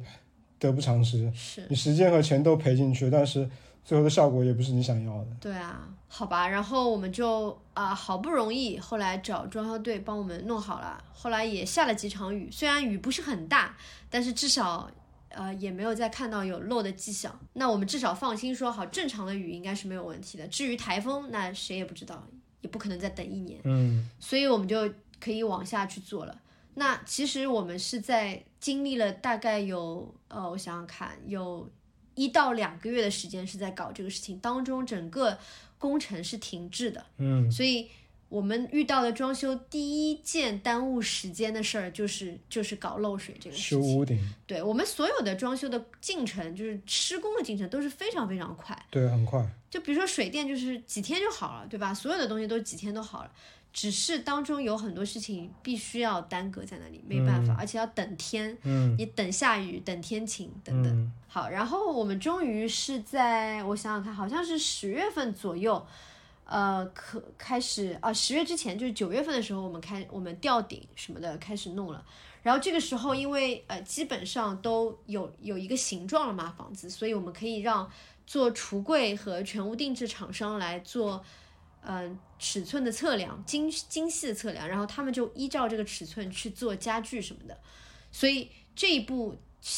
[0.59, 1.31] 得不偿失。
[1.35, 3.49] 是，你时间和钱都赔进去，但是
[3.83, 5.27] 最后的效果也不是你想要的。
[5.39, 6.47] 对啊，好吧。
[6.47, 11.03] 然后我们就啊、好不容易后来找装修队帮我们弄好了。
[11.13, 13.75] 后来也下了几场雨，虽然雨不是很大，
[14.09, 14.89] 但是至少。
[15.29, 20.47] 呃，也没有再看到有漏的迹象，那我们至少放心说好，正常的雨应该是没有问题的。
[20.47, 22.25] 至于台风，那谁也不知道，
[22.61, 23.59] 也不可能再等一年。
[23.65, 24.89] 嗯所以我们就
[25.19, 26.35] 可以往下去做了。
[26.75, 31.69] 那其实我们是在经历了大概有呃，我想想看，有
[32.15, 35.37] 一到两个月的时间是在搞这个事情，当中整个
[35.77, 37.89] 工程是停滞的，嗯所以
[38.29, 43.81] 我们遇到的装修第一件耽误时间的事儿就是就是搞漏水这个事情。
[43.81, 48.77] 修屋顶，对我们所有的装修的进程，就是施工的进程都是非常非常快。
[48.89, 49.47] 对，很快。
[49.69, 51.93] 就比如说水电，就是几天就好了，对吧？
[51.93, 53.31] 所有的东西都几天都好了，
[53.77, 60.91] 只是当中有很多事情必须要耽搁在那里，没办法，而且要等天，嗯你等下雨，等天晴等等。
[60.91, 65.85] 嗯好，然后我们终于是在我想想看，好像是十月份左右，
[66.45, 72.03] 呃，可开始啊，十月之前就是九月份的时候，我们开我们吊顶什么的开始弄了。
[72.41, 77.87] 然后这个时候，因为呃基本上都有有一个形状了嘛，房子，所以我们可以让
[78.25, 81.23] 做橱柜和全屋定制厂商来做，
[81.87, 87.57] 嗯、尺寸的测量，精精细的测量，然后他们就依照这个尺寸去做家具什么的。
[88.11, 89.35] 所以这一步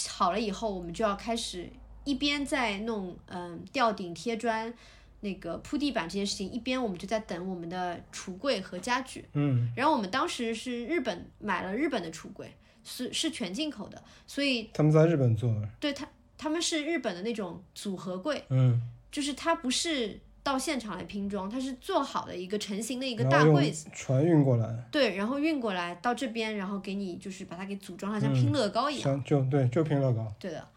[0.07, 1.69] 好了以后，我们就要开始
[2.03, 4.73] 一边在弄嗯吊顶贴砖。
[5.21, 9.25] 那个铺地板这些事情，一边我们就在等我们的橱柜和家具。
[9.33, 12.49] 嗯，然后我们当时是日本买了日本的橱柜，
[12.85, 15.67] 是是全进口的，所以他们在日本做的。
[15.77, 16.07] 对他
[16.37, 18.81] 他们是日本的那种组合柜，嗯，
[19.11, 20.17] 就是它不是
[20.51, 29.03] 到现场来拼装，它是做好的一个成型的一个大柜子，船运过来，对，然后运过来到这边，然后给你就是把它给组装，好像拼乐高一样。
[29.03, 30.25] 像就对，就拼乐高。
[30.39, 30.67] 对的，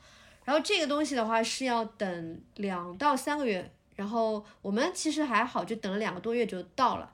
[0.45, 7.11] 然后这个东西的话是要等两到三个月，然后我们其实还好，就等了两个多月就到了。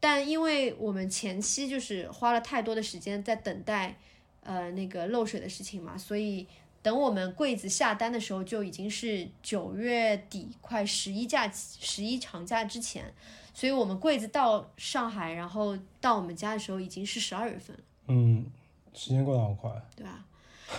[0.00, 3.98] 但因为我们前期就是花了太多的时间在等待，
[4.44, 6.46] 呃，那个漏水的事情嘛，所以
[6.82, 13.12] 等我们柜子下单的时候就已经是九月底，快十一假期、十一长假之前，
[13.52, 18.46] 所以我们柜子到上海，然后到我们家的时候已经是十二月份了，嗯，
[18.94, 20.24] 时间过得好快，对吧？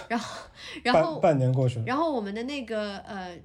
[0.07, 0.41] 然后，
[0.83, 1.85] 然后半半年过去了。
[1.85, 3.37] 然后我们的那个呃，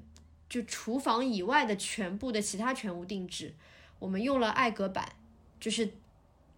[0.49, 3.55] 就厨房以外的全部的其他全屋定制，
[3.99, 5.11] 我们用了艾格板，
[5.59, 5.91] 就是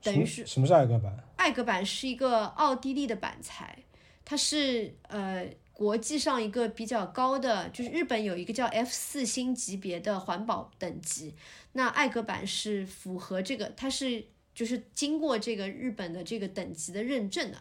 [0.02, 1.16] 等于是什么什么是艾格板？
[1.36, 3.78] 艾格板是一个奥地利的板材，
[4.24, 11.34] 它是呃国际上一个比较高的，就是日本有一个叫 F 四星级别的环保等级，
[11.72, 14.24] 那艾格板是符合这个，它是
[14.54, 17.58] 就是经过这个日本的这个等级的认证的，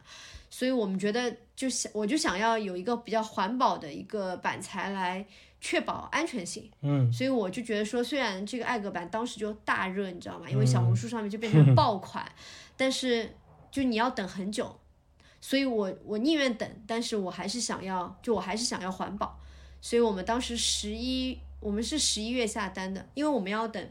[0.49, 5.26] 所以我们觉得就想我就想要有一个比较环保的一个板材来
[5.59, 6.72] 确保安全性。
[6.84, 10.49] 嗯，所以我就觉得说，虽然这个艾格板当时就大热，你知道吗？
[10.49, 12.26] 因为小红书上面就变成爆款，
[12.78, 13.36] 但是
[13.70, 14.80] 就你要等很久，
[15.48, 19.39] 所以我我宁愿等，但是我还是想要，就我还是想要环保，
[19.80, 23.88] 所以我们当时十一，我们是十一月下单的，因为我们要等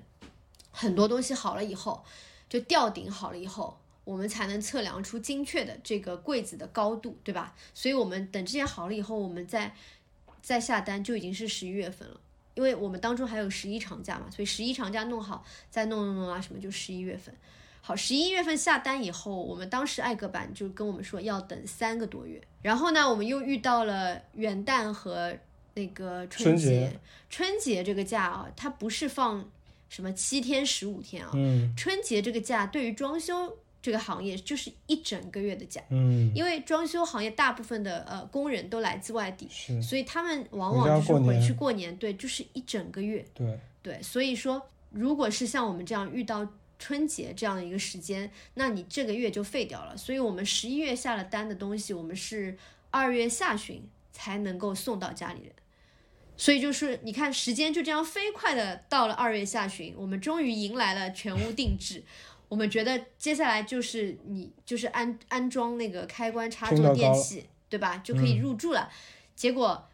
[0.72, 2.04] 很多东西好了以后，
[2.48, 3.78] 就吊顶好了以后。
[4.02, 7.54] 我们才能测量出精确的这个柜子的高度，对吧？
[7.72, 9.74] 所以我们等这些好了以后，我们再
[10.42, 12.20] 再下单就已经是十一月份了。
[12.54, 17.32] 因为我们当中还有十一长假嘛，所以十一长假弄好，再弄弄弄啊什么，就十一月份。
[17.86, 22.40] 好，十一月份下单以后，我们当时艾格版就跟我们说要等三个多月。
[22.62, 25.36] 然后呢，我们又遇到了元旦和
[25.74, 26.98] 那个春节。
[27.28, 29.46] 春节这个假啊，它不是放
[29.90, 43.22] 什么七天十五天啊，嗯春节这个假对于装修这个行业就是一整个月的假，嗯，因为装修行业大部分的呃工人都来自外地，是，所以他们往往就是回去过年，对，就是一整个月。
[43.34, 49.96] 对，对，所以说，如果是像我们这样遇到春节这样的一个时间，那你这个月就废掉了。
[49.96, 52.56] 所以我们十一月下了单的东西，我们是
[52.90, 55.52] 二月下旬才能够送到家里人。
[56.36, 62.02] 所以就是你看，时间就这样飞快的到了二月下旬，我们终于迎来了全屋定制。
[62.48, 67.98] 我们觉得接下来就是你就是安安装那个开关插座电器，对吧？
[67.98, 68.90] 就可以入住了。
[69.34, 69.88] 结果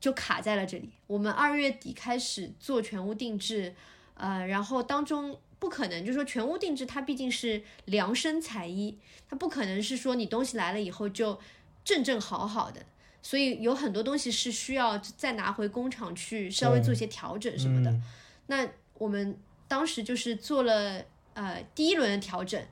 [0.00, 0.90] 就卡在了这里。
[1.06, 3.74] 我们二月底开始做全屋定制，
[4.14, 8.98] 呃，然后当中不可能，就是说全屋定制它毕竟是量身裁衣，
[9.28, 11.38] 它不可能是说你东西来了以后就
[11.84, 12.84] 正正好好的，
[13.22, 17.90] 所以有很多东西是需要再拿回工厂去稍微做一些调整什么的。
[17.90, 18.02] 嗯
[18.48, 19.36] 那我们
[19.66, 21.04] 当时就是做了
[21.34, 22.62] 呃第一轮的调整。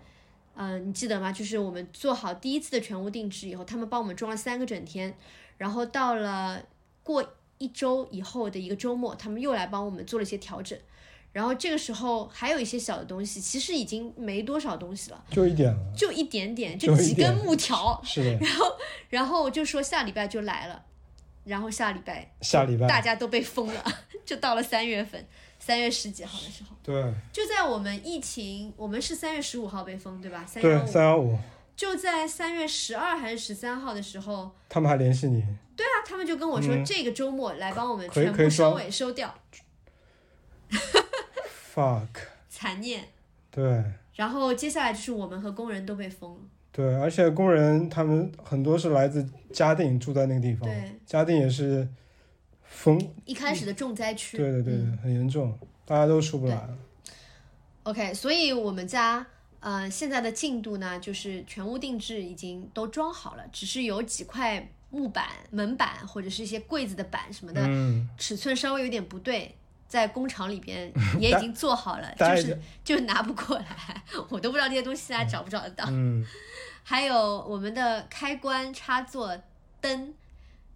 [0.57, 1.32] 嗯、你记得吗？
[1.32, 5.12] 就是我们做好第一次的全屋定制以后，他们帮我们装了三个整天，
[5.59, 6.62] 然后到了
[7.03, 10.78] 过一周以后的一个周末，他们又来帮我们做了一些调整。
[11.35, 18.01] 然后这个时候还有一些小的东西，其实已经没多少东西了，就一点了，就一点点，就几根木条。
[18.05, 18.47] 是的，
[19.09, 20.85] 然后我就说下礼拜就来了，
[21.43, 23.85] 然后下礼拜下礼拜大家都被封了，
[24.24, 25.26] 就到了三月份，
[25.59, 30.47] 三月十几号的时候，对就在我们疫情，我们是三月十五号被封，对吧？
[30.47, 31.37] 三幺对五，三幺五，
[31.74, 35.43] 就在三月十二还是十三号的时候，他们还联系你，
[35.76, 39.35] 对啊，他们就跟我说、这个周末来帮我们全部收尾收掉，
[41.75, 42.09] fuck，
[42.49, 43.05] 残念。
[43.51, 43.85] 对。
[44.14, 46.31] 然后接下来就是我们和工人都被封。
[46.35, 51.89] 了，对，而且工人他们很多是来自嘉定，住在那个地方，对，嘉定也是
[52.62, 54.37] 封，一开始的重灾区。
[54.37, 54.99] 对对对，嗯。
[55.03, 56.55] 很严重，大家都出不来。
[56.55, 56.79] 了
[57.83, 59.27] ，OK，所以我们家
[59.59, 69.57] 呃现在的进度呢，就是全屋定制已经都装好了，只是有几块木板、门板或者是一些柜子的板什么的，嗯，尺寸稍微有点不对。
[69.95, 75.84] 在工厂里边 也已经做好了，就是就拿不过来，我都不知道这些东西大家找不找得到。
[75.88, 76.26] 嗯，
[76.82, 77.16] 还有
[77.49, 79.38] 我们的开关、插座、
[79.80, 80.12] 灯，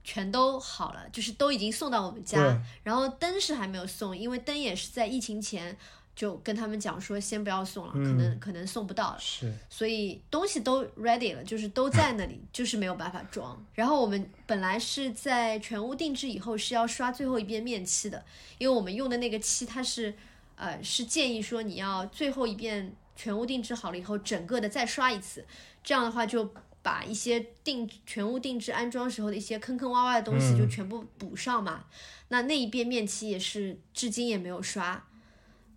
[0.04, 2.62] 全都好了，就是都已经送到我们家。
[2.84, 5.76] 然后灯是还没有送，因为灯也是在疫情前
[6.18, 9.18] 就跟他们讲说先不要送了，可能可能送不到了。
[9.20, 13.64] 是，所以东西都 ready 了，就是都在那里， 就是没有办法装。
[13.72, 18.24] 然后我们本来是在全屋定制以后是要刷最后一遍面漆的，
[18.58, 20.12] 因为我们用的那个漆它是，
[20.56, 25.46] 呃，是建议说你要最后一遍全屋定制好了以后，整个的再刷一次，
[25.84, 26.52] 这样的话就
[26.82, 31.84] 把一些定全屋定制安装时候的一些坑坑洼洼的东西就全部补上嘛。
[32.30, 35.02] 那那一遍面漆也是至今也没有刷，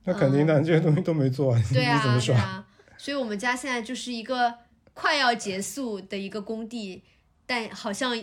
[0.04, 2.36] 那肯定的，这些东西都没做，完对 你怎啊，么刷？
[2.36, 4.54] 啊， 所以我们家现在就是一个
[4.94, 7.04] 快要结束的一个工地，
[7.46, 8.18] 但好像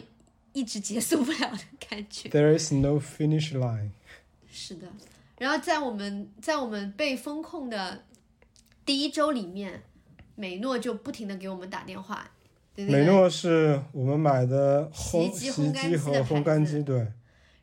[0.53, 1.59] 一直结束不了的
[1.89, 2.29] 感觉。
[2.31, 3.91] There is no finish line。
[4.51, 4.89] 是的，
[5.39, 8.05] 然后在我们在我们被封控的
[8.85, 9.83] 第一周里面，
[10.35, 12.31] 美诺就不停的给我们打电话。
[12.74, 17.07] 美诺是我们买的烘洗衣机洗衣烘干机机和烘干机，对，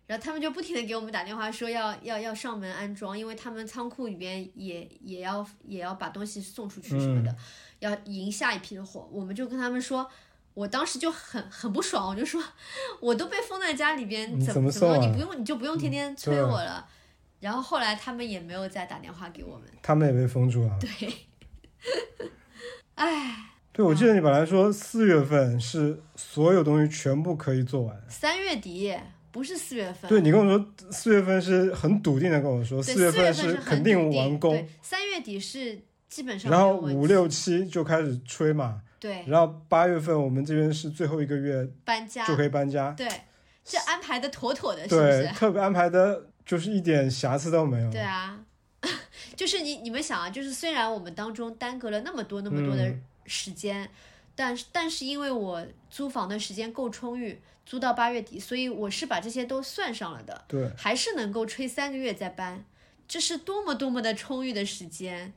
[0.07, 7.35] 然后他们就不停的给我们打电话说要要要上门安装，因为他们仓库里边也也要也要把东西送出去什么的，嗯
[7.79, 9.07] 要迎下一批的货。
[9.11, 10.09] 我们就跟他们说，
[10.53, 12.41] 我当时就很很不爽，我就说
[12.99, 16.87] 我都被封在家里边，你怎怎么怎么啊你不用你就不用天天催我了。
[17.41, 19.67] 然后后来他们也没有再打电话给我们。
[19.83, 20.79] 他们也被封住了。
[20.79, 21.13] 对，
[22.95, 28.01] 唉，对，我记得你本来说四月份是所有东西全部可以做完。
[28.09, 28.97] 三月底
[29.35, 30.07] 不是四月份。
[30.07, 35.77] 对你跟我说四月份是很笃定的跟我说，四月份是肯定完工对，，三月底是
[36.07, 43.09] 基本上然后五六七就开始吹嘛，对然后八月份我们这边是最后一个月搬家就可以搬家，对，
[43.65, 45.33] 这安排的妥妥的，是不对，是？
[45.35, 47.91] 特别安排的就是一点瑕疵都没有。
[47.91, 48.39] 对啊，
[49.35, 53.89] 就是你你们想啊，就是虽然我们当中耽搁了那么多那么多的嗯时间，
[54.35, 62.63] 但是但是因为我租房的时间够充裕，租到八月底，所以我是把这些都算上了的，对，还是能够吹三个月再搬，
[63.07, 65.33] 这是多么多么的充裕的时间。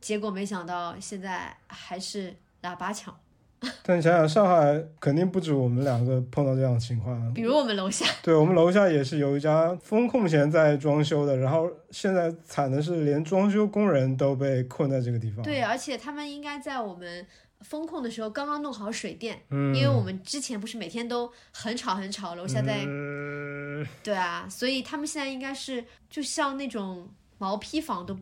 [0.00, 3.18] 结果没想到现在还是喇叭墙，
[3.82, 7.32] 但你想想，上海肯定不止我们两个碰到这样的情况。
[7.32, 15.42] 比如我们楼下，对我们楼下也是有一家风控前在装修的，然后现在惨的是连装修工人都被困在这个地方。
[15.42, 17.26] 对，而且他们应该在我们
[17.64, 27.08] 封控的时候刚刚弄好水电，嗯，因为我们之前不是每天都很吵很吵，楼下在、嗯，对啊，所以他们现在应该是就像那种
[27.38, 28.14] 毛坯房都，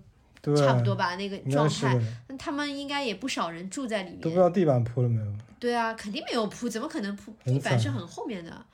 [0.56, 2.00] 差不多吧，那个状态。
[2.28, 4.40] 那他们应该也不少人住在里面都不知。
[4.40, 5.32] 道地板铺了没有。
[5.58, 7.34] 对啊，肯定没有铺，怎么可能铺？
[7.44, 8.66] 地板是很后面的，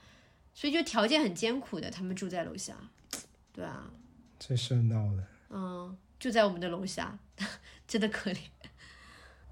[0.54, 2.74] 所以就条件很艰苦的，他们住在楼下。
[3.52, 3.90] 对啊，
[4.38, 5.24] 这事闹的。
[5.50, 7.18] 嗯，就在我们的楼下，
[7.86, 8.38] 真的可怜。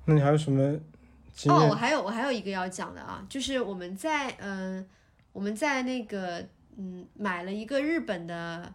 [0.06, 0.80] 那你还有什么经
[1.45, 1.74] 哦，我？
[1.74, 4.87] 还有我还有一个要讲的啊，就是我们在嗯、呃
[5.32, 6.43] 我们在那个
[6.78, 8.72] 嗯买了一个日本的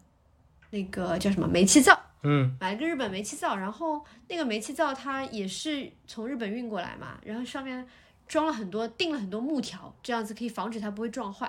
[0.70, 7.88] 那个叫什么煤气灶，嗯买了个日本煤气灶，然后那个煤气灶它也是从日本运过来嘛，然后上面
[8.28, 11.47] 装了很多钉了很多木条，这样子可以防止它不会撞坏。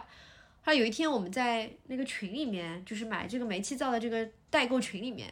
[0.65, 5.31] 后来有一天我们在那个群里面，就是买这个煤气灶的这个代购群里面，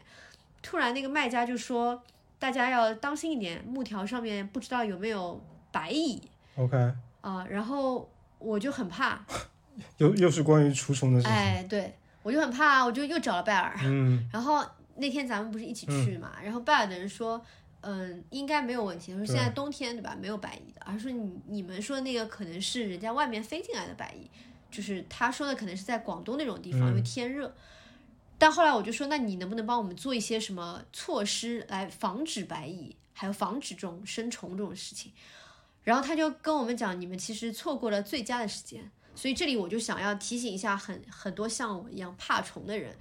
[0.61, 2.03] 突然那个卖家就说
[2.39, 5.43] 大家要当心一点，木条上面不知道有没有
[5.73, 6.21] 白蚁
[6.57, 6.77] ，OK，
[7.21, 8.09] 啊、然后
[8.39, 9.25] 我就很怕，
[9.99, 11.33] 又又是关于除虫的事情。
[11.33, 14.65] 哎，对我就很怕，我就又找了拜尔，嗯然后
[14.97, 17.41] 那天咱们不是一起去嘛，然后拜尔的人说，
[17.81, 19.13] 嗯，应该没有问题。
[19.13, 20.81] 他说现在冬天对吧，没有白蚁的。
[20.85, 24.29] 而说你你们说那个可能是人家外面飞进来的白蚁，
[24.71, 27.53] 就是他说的可能是在广东那种地方，因为天热。
[28.39, 35.13] 但后来我就说，那你能不能帮我们做一些什么措施来防止白蚁，还有防止这种生虫这种事情？
[35.91, 38.89] 然后他就跟我们讲，你们其实错过了最佳的时间。
[39.13, 42.97] 所以这里我就想要提醒一下很很多像我一样怕虫的人，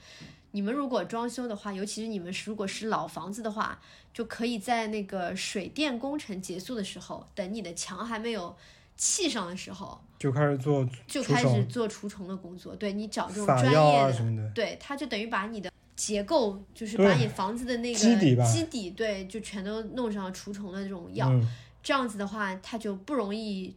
[0.53, 3.79] 你们如果装修的话，尤其是你们如果是老房子的话，
[4.11, 8.57] 就可以在那个水电工程结束的时候，等你的墙还没有
[8.97, 12.75] 砌上的时候，就开始做就开始做除虫的工作。
[12.75, 14.51] 对你找这种专业的，啊的。
[14.55, 21.29] 对，它就等于把你的结构，就是把你房子的那个基底吧基底对，就全都弄上除虫的这种药。
[21.29, 21.47] 嗯，
[21.81, 23.75] 这样子的话，它就不容易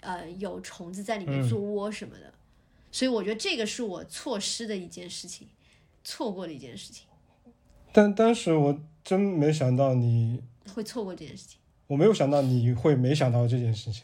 [0.00, 2.32] 呃有虫子在里嗯面做窝什么的。
[2.90, 5.48] 所以我觉得这个是我错失的一件事情，
[6.04, 7.06] 错过的一件事情，
[7.90, 10.42] 但当时我真没想到你，
[10.74, 11.58] 会错过这件事情。
[11.86, 14.02] 我没有想到你会没想到这件事情。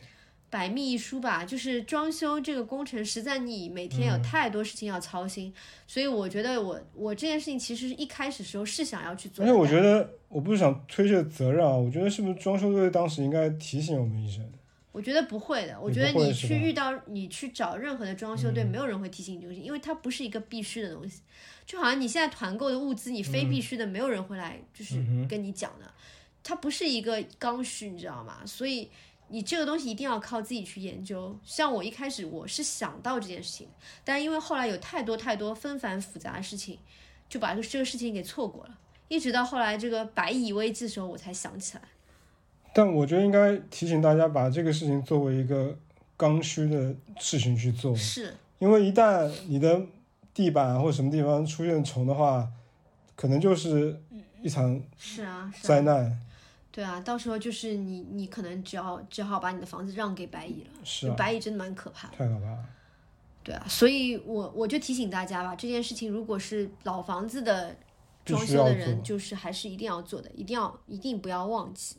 [0.51, 5.53] 百密一疏吧，就是装修这个工程，实在你每天有嗯太多事情要操心，
[5.87, 14.45] 所以我觉得我我这件事情其实一开始时候是想要去做的，而且我觉得，我不是想推卸责任啊，我觉得是不是装修队当时应该提醒我们一声？
[14.91, 21.21] 我觉得不会的，我觉得你去遇到你去找任何的装修队，没有人会提醒你这个事情，因为它不是一个必须的东西。
[21.65, 24.97] 就好像你现在团购的物资，你非必须的，没有人会来就是
[25.29, 25.89] 跟你讲的，
[26.43, 28.39] 它不是一个刚需，你知道吗？
[28.45, 28.91] 所以
[29.31, 31.39] 你这个东西一定要靠自己去研究。
[31.45, 33.69] 像我一开始我是想到这件事情，
[34.05, 36.79] 但因为后来有太多太多纷繁复杂的事情，
[37.29, 38.79] 就把这个事情给错过了。
[39.09, 41.83] 一直到后来这个白蚁危机的时候，我才想起来。
[42.75, 45.77] 但我觉得应该提醒大家把这个事情作为一个
[46.17, 49.81] 刚需的事情去做，是，因为一旦你的
[50.33, 52.49] 地板或什么地方出现虫的话，
[53.17, 54.01] 可能就是
[54.43, 55.53] 一场是啊。
[55.61, 56.19] 灾难。
[56.79, 60.71] 对啊，到时候就是你，你可能只要只好把你的房子让给白蚁了。
[60.85, 62.17] 是啊，白蚁真的蛮可怕的。
[62.17, 62.65] 太可怕了。
[63.43, 67.77] 对啊，所以我我就提醒大家吧，这件事情如果是老房子的
[68.25, 71.97] 装修的人，就是还是一定要做的，一定要一定不要忘记。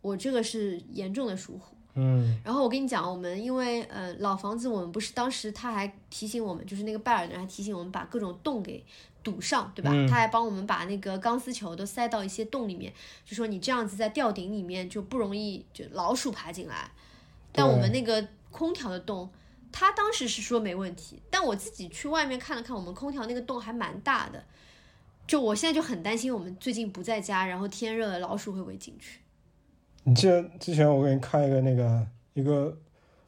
[0.00, 1.76] 我这个是严重的疏忽。
[1.94, 8.84] 嗯然后我跟你讲，我们因为呃老房子，我们不是当时他还提醒我们，就是那个拜尔的人还提醒我们把各种洞给
[9.22, 9.90] 堵上，对吧？
[9.92, 12.92] 嗯他还帮我们把那个钢丝球都塞到一些洞里面，
[13.24, 16.90] 就说你这样子在吊顶里面就不容易就老鼠爬进来。
[17.52, 19.30] 但我们那个空调的洞，
[19.72, 24.44] 他当时是说没问题，但我自己去外面看了看，我们空调那个洞还蛮大的。
[25.26, 29.20] 就我现在就很担心，我们最近不在家，然后天热了，老鼠会不会进去？
[30.04, 32.74] 你记得之前我给你看一个那个一个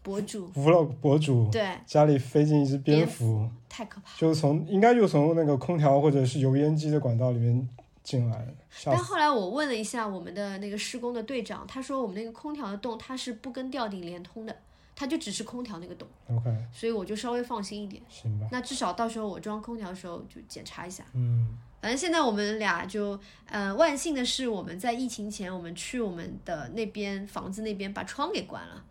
[0.03, 4.17] 博主 vlog 博主对，家里飞进一只蝙蝙蝠，太可怕了。
[4.19, 7.69] 就从应该就从那个空调或者是油烟机的管道里面
[8.03, 8.47] 进来。
[8.85, 14.57] 但后来我问了一下我们的那个施工的队长，他说我们那个空调的洞它是不跟吊顶连通的，
[14.95, 18.03] 它就只是空调那个洞，OK，所以我就稍微放心一点。
[18.09, 21.05] 行吧，那至少到时候我装空调的时候就检查一下。
[21.15, 28.85] 嗯反正现在我们俩就，呃，万幸的是我们在疫情前，我们去我们的那边房子那边把窗给关了，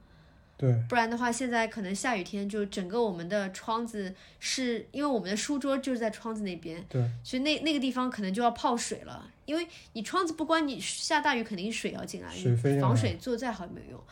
[0.60, 14.04] 对，不然的话，现在可能下雨天就整个我们的窗子是因为我们的书桌就是在窗子那边，对，所以那那个地方可能就要泡水了，因为你窗子不关，你下大雨肯定水要进来，水飞来防水做再好也没有用。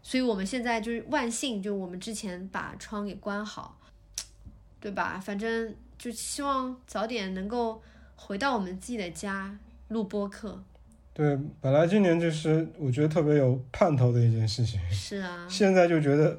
[0.00, 3.76] 所以我们现在就是万幸，就我们之前把窗给关好，
[4.78, 5.18] 对吧？
[5.18, 7.82] 反正就希望早点能够
[8.14, 10.62] 回到我们自己的家录播客。
[11.16, 16.38] 对，本来今年就是我觉得特别有盼头的一件事情，是啊，现在就觉得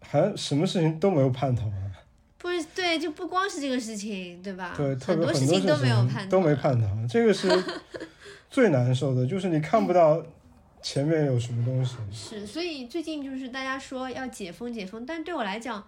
[0.00, 1.90] 还什么事情都没有盼头啊。
[2.38, 4.74] 不是对，就不光是这个事情，对吧？
[4.76, 7.48] 对，特很多别很多事事情都没有盼头，都没盼头，这个是
[8.48, 10.24] 最难受的，就是你看不到
[10.80, 11.96] 前面有什么东西。
[12.12, 15.84] 是，所以最近就是大家说要解封解封，但对我来讲，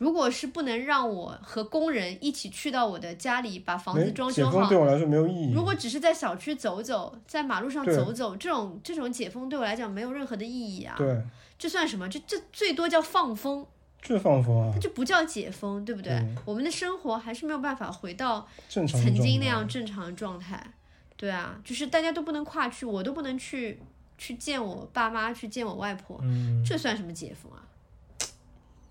[0.00, 5.52] 如果是不能让我和工人一起去到我的家里把房子装修好解封对，我来说没有意义。
[5.52, 10.94] 如果只是在小区走走，在马路上走走，这种这种解封对我来讲没有任何的意义啊。
[10.96, 11.22] 对，
[11.58, 12.08] 这算什么？
[12.08, 13.66] 这这最多叫放风，
[14.00, 16.12] 这放风啊它，就不叫解封，对不对？
[16.12, 20.72] 对我们的生活还是没有办法回到正常曾经那样正常的状态。
[21.18, 23.78] 对啊，就是大家都不能跨区，我都不能去
[24.16, 27.60] 去见我爸妈，去见我外婆，嗯这算什么解封啊？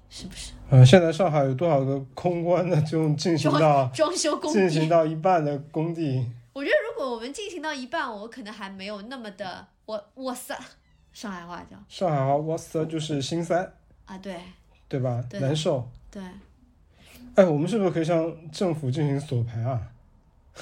[0.10, 0.54] 是不是？
[0.70, 6.26] 呃，现在上海有多少个空关的这种进行到装 修工进，行到一半的工地？
[6.54, 10.58] 我觉得如果我们进行到一半，我可能还没有那么的，我哇塞，
[11.14, 13.56] 上海话叫上海话 what's 就是心塞，
[14.06, 14.36] 啊，对
[14.88, 15.24] 对吧？
[15.30, 15.88] 对难受。
[16.12, 16.22] 对，
[17.36, 19.80] 哎，我们是不是可以向政府进行索赔啊？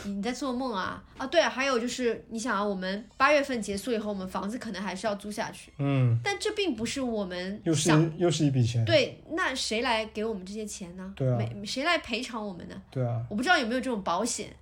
[0.06, 1.26] 你在做梦啊啊！
[1.26, 8.86] 对啊，还有就是，你想啊，我们八月份结束以后，我们房子可能还是要租下去，嗯，但这并不是我们又是想又是一笔钱。
[8.86, 11.14] 对，那谁来给我们这些钱呢？
[11.16, 12.80] 对啊没谁来赔偿我们呢？
[12.92, 14.56] 对啊，我不知道有没有这种保险，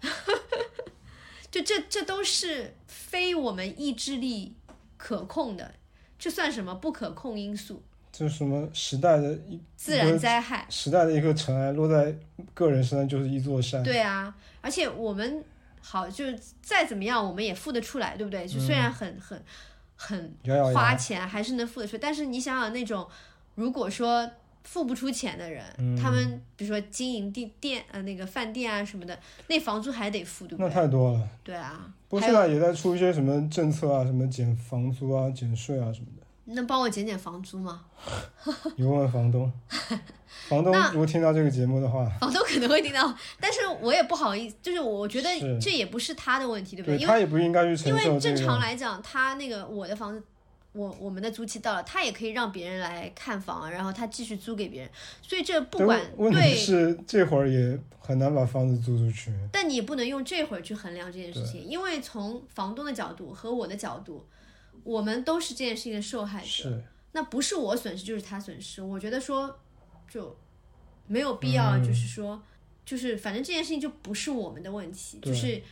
[1.50, 4.54] 就这这都是非我们意志力
[4.96, 5.74] 可控的，
[6.18, 7.82] 这算什么不可控因素？
[8.12, 10.66] 这是什么时代的一自然灾害。
[10.68, 12.14] 时代的一颗尘埃落在
[12.52, 13.82] 个人身上就是一座山。
[13.82, 15.42] 对啊，而且我们
[15.80, 18.46] 好，就是再怎么样，我们也付得出来，对不对？
[18.46, 19.42] 就虽然很很
[19.96, 20.34] 很
[20.74, 21.96] 花钱，还是能付得出。
[21.96, 23.08] 但是你想想那种，
[23.54, 24.30] 如果说
[24.62, 30.74] 付不出钱的人，嗯他们比如说经营地店呃那个饭店啊什么的，那房租还得付，对不对那？
[30.74, 31.28] 太多了。
[31.42, 36.21] 对啊，不过现在也在出一些什么政策啊，什么减房租啊、减税啊什么的。
[36.54, 37.84] 能帮我减减房租吗？
[38.76, 39.50] 你问问房东，
[40.48, 45.28] 房东那如果听到这个节目的话，房东可能会听到，但是我也不好意思，就是我觉得
[45.60, 48.58] 这也不是他的问题，对不因为对他也不应该去承因为正常。
[48.58, 50.22] 来讲，他那个我的房子，
[50.72, 54.90] 我我们的租期到了，他也可以让别人来看房，然后他继续租给别人，
[55.22, 59.32] 所以这不对管问题对，是这会儿也很难把房子租出去。
[59.52, 64.26] 但你也不能用这会儿去衡量这件事情，因为从房东的角度和我的角度，
[64.84, 69.58] 我们都是这件事情的受害者，是，那不是我损失就是他损失，我觉得说
[70.10, 70.36] 就
[71.06, 72.42] 没有必要，嗯就是说、
[72.84, 75.62] 就是反正这件事情就不是我们的问题，就是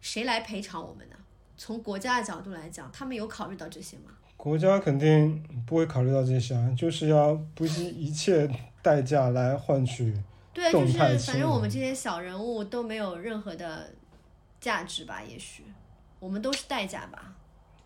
[0.00, 1.16] 谁来赔偿我们呢？
[1.56, 4.12] 从国家的角度来讲，他们有考虑到这些吗？
[4.36, 8.48] 国家肯定不会考虑到这些啊，就是要不惜一切
[8.80, 10.16] 代价来换取。
[10.54, 13.92] 对啊，就是反正我们这些小人物都没有任何的
[14.58, 15.22] 价值吧？
[15.22, 15.64] 也许
[16.18, 17.34] 我们都是代价吧？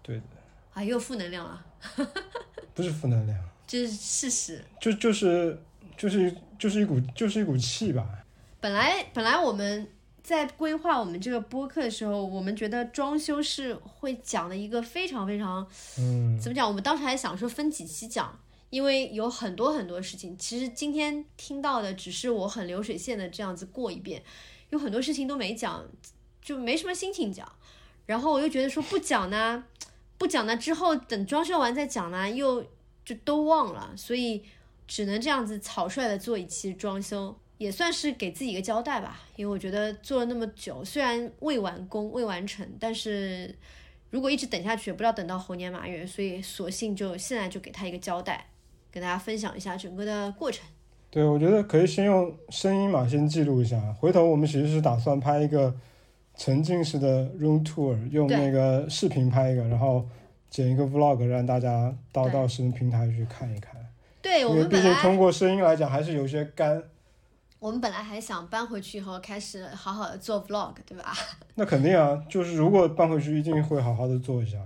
[0.03, 0.23] 对的，
[0.75, 1.65] 啊，又负能量了，
[2.75, 4.65] 不是负能量， 这是事实。
[4.81, 5.59] 就就是
[5.97, 8.07] 就是就是一股就是一股气吧。
[8.61, 9.89] 本来本来我们
[10.23, 15.67] 在规划我们这个播客的时候，我们觉得装修是会讲的一个非常非常
[15.99, 16.67] 嗯，怎么讲？
[16.67, 18.37] 我们当时还想说分几期讲，
[18.71, 20.37] 因为有很多很多事情。
[20.37, 24.23] 其实今天听到的只是我很流水线的这样子过一遍，
[24.71, 25.85] 有很多事情都没讲，
[26.43, 27.47] 就没什么心情讲。
[28.07, 29.65] 然后我又觉得说不讲呢，
[30.17, 32.65] 不讲呢之后等装修完再讲呢，又
[33.05, 34.43] 就都忘了，所以
[34.87, 39.21] 只能这样子草率的做一期装修，也算是给自己一个交代吧。
[39.37, 43.55] 因为我觉得做了那么久，虽然未完工、未完成，但是
[44.11, 48.47] 如果一直等下去，也不知道等到猴年马月，所以索性就现在就给他一个交代，
[48.91, 50.65] 跟大家分享一下整个的过程。
[51.11, 53.81] 对，我觉得可以先用声音嘛，先记录一下。
[54.01, 55.75] 回头我们其实是打算拍一个
[56.37, 60.07] 沉浸式的 room tour，用那个视频拍一个，然后
[60.51, 63.75] 剪一个 vlog，让大家到到视频平台去看一看。
[64.21, 66.83] 对我们毕竟们本来通过声音来讲，还是有些干。
[67.59, 71.15] 我们本来还想搬回去以后开始好好的做 vlog，对吧？
[71.57, 74.59] 那肯定啊，就是如果搬回去，一定会好好的做一下。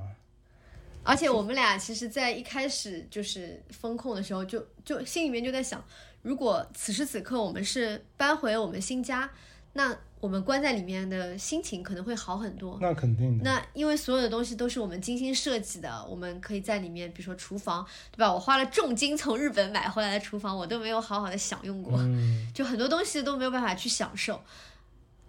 [1.05, 5.83] 而且我们俩其实，在一开始就是风控的时候就，就心里面就在想，
[6.23, 9.31] 如果此时此刻我们是搬回我们新家，
[9.73, 12.77] 那我们关在里面的心情可能会好很多。
[12.81, 13.45] 那肯定的。
[13.45, 18.33] 那因为所有的东西都是我们精心设计的，我们可以在里面，比如说厨房，对吧？
[18.33, 21.99] 我花了重金从日本买回来的厨房，我都没有好好的享用过。
[21.99, 24.43] 嗯，就很多东西都没有办法去享受。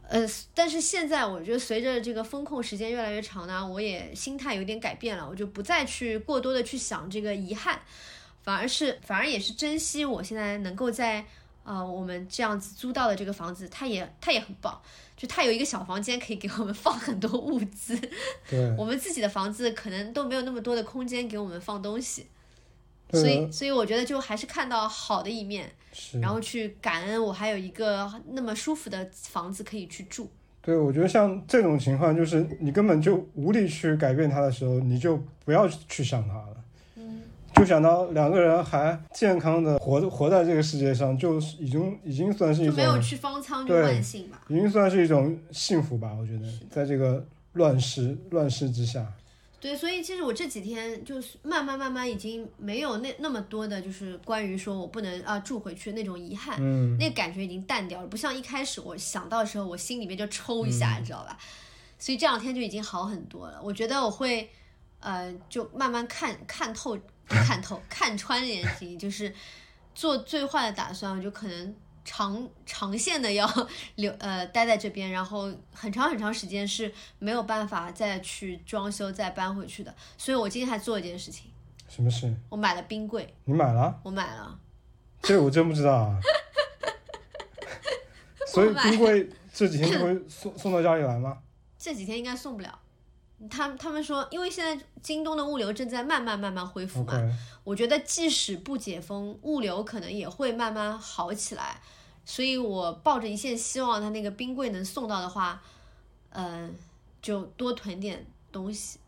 [0.07, 7.79] 呃，但是现在我觉得随着这个风控时间越来越长呢，我也心态有点改变了，我就不再去过多的去想这个遗憾，
[8.41, 11.23] 反而是反而也是珍惜我现在能够在
[11.64, 14.80] 呃我们这样子租到的这个房子，它也它也很棒，
[15.15, 17.99] 就它有一个小房间可以给我们放很多物资，
[18.49, 22.27] 对， 我们自己的房子可能都没有那么多的空间给我们放东西，
[23.11, 25.72] 所以所以我觉得就还是看到好的一面。
[25.91, 26.19] 是。
[26.19, 30.30] 然后去感恩我还有一个那么舒服的房子可以去住。
[30.61, 36.64] 对，我觉得像这种情况，就是你根本就无力去改变它的时候，你就不要去想它了。
[37.60, 44.41] 嗯，就想到两个人还健康的活活在这个世界上，就已经已经算是一种就没有去方舱就万幸吧。
[44.48, 46.15] 已经算是一种幸福吧。
[46.19, 49.06] 我觉得，在这个乱世乱世之下，
[49.60, 61.38] 对，所以其实我这几天就是慢慢慢慢已经没有那那么多的，就是关于说我不能啊住回去那种遗憾，嗯，那个感觉已经淡掉了，不像一开始我想到的时候，我心里面就抽一下，嗯你知道吧？
[61.98, 63.60] 所以这两天就已经好很多了。
[63.61, 64.49] 我觉得我会，
[65.02, 66.98] 呃，就慢慢看看透、
[67.30, 69.34] 看透、 看穿这件事情，就是
[69.95, 73.47] 做最坏的打算，我就可能长长线的要
[73.95, 79.93] 留呃待在这边，然后很长很长时间是没有办法再去装修再搬回去的。
[80.18, 81.51] 所以我今天还做一件事情，
[81.88, 82.34] 什么事？
[82.49, 83.99] 我买了冰柜，你买了？
[84.03, 84.60] 我买了。
[85.22, 86.19] 这个我真不知道啊。
[88.47, 91.38] 所以冰柜这几天就会送送到家里来吗？
[91.77, 92.80] 这几天应该送不了。
[93.47, 97.13] 他他们说，因为现在京东的物流正在慢慢慢慢恢复嘛
[97.63, 101.79] 我觉得即使不解封，物流可能也会慢慢好起来。
[102.25, 105.61] 所以我抱着一线希望，他那个冰柜能送到的话，
[106.31, 106.75] 嗯、
[107.21, 108.99] 就多囤点东西，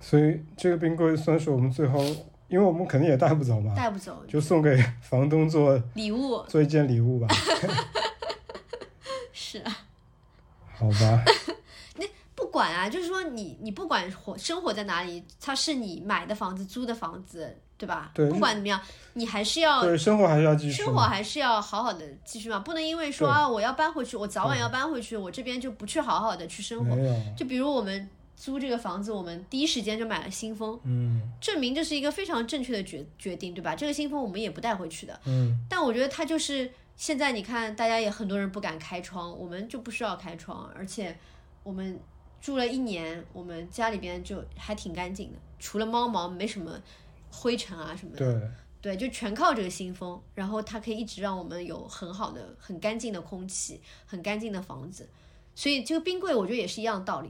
[0.00, 2.02] 所以这个冰柜算是我们最后，
[2.48, 6.42] 因为我们肯定也带不走嘛，带不走就送给房东做 礼物。
[6.48, 7.28] 做一件礼物吧，
[9.34, 9.78] 是啊，
[10.78, 11.24] 好吧？
[12.56, 18.12] 不管啊，就是说你你不管活生活在哪里，它是你买的房子、租的房子，对吧？
[18.14, 18.80] 对不管怎么样，
[19.12, 26.96] 你还是要对，生活还是要继续生活还是要好好的继续嘛，不能因为说啊我要搬回去，我早晚要搬回去，我这边就不去好好的去生活。
[27.36, 33.76] 就比如我们租这个房子，我们第一时间就买了新风，嗯证明这是一个非常正确的决决定，对吧？
[33.76, 41.14] 这个新风我们也不带回去的，嗯，但我觉得它就是现在你看，大家也很多人不敢开窗，我们就不需要开窗，而且
[41.62, 42.00] 我们
[42.46, 46.80] 住了一年，我们家里边就还挺干净的，除了猫毛没什么
[47.28, 48.18] 灰尘啊什么的。
[48.80, 55.08] 对，对，就全靠这个新风，然后它可以一直让我们有很好的、很干净的空气，很干净的房子。
[55.56, 57.28] 所以这个冰柜我觉得也是一样的道理，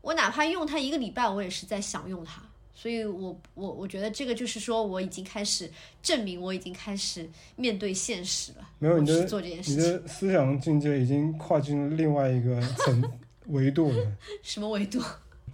[0.00, 2.42] 我哪怕用它一个礼拜，我也是在享用它。
[2.74, 5.70] 所以我我我觉得这个就是说，我已经开始
[6.02, 9.82] 证明我已经开始面对现实了，没有你的做这件你事情。
[9.82, 13.02] 的思想境界已经跨进了另外一个层
[13.46, 14.12] 维度了，
[14.42, 15.00] 什么维度？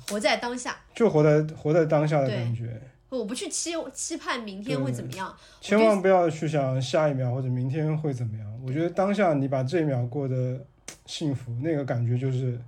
[0.08, 2.80] 活在当下，就活在活在当下的感觉，
[3.10, 5.36] 我不去期期盼明天会怎么样。
[5.60, 8.60] 千万不要去想下一秒或者明天会怎么样。
[8.66, 10.64] 我觉得当下你把这一秒过得
[11.06, 12.58] 幸福，那个感觉就是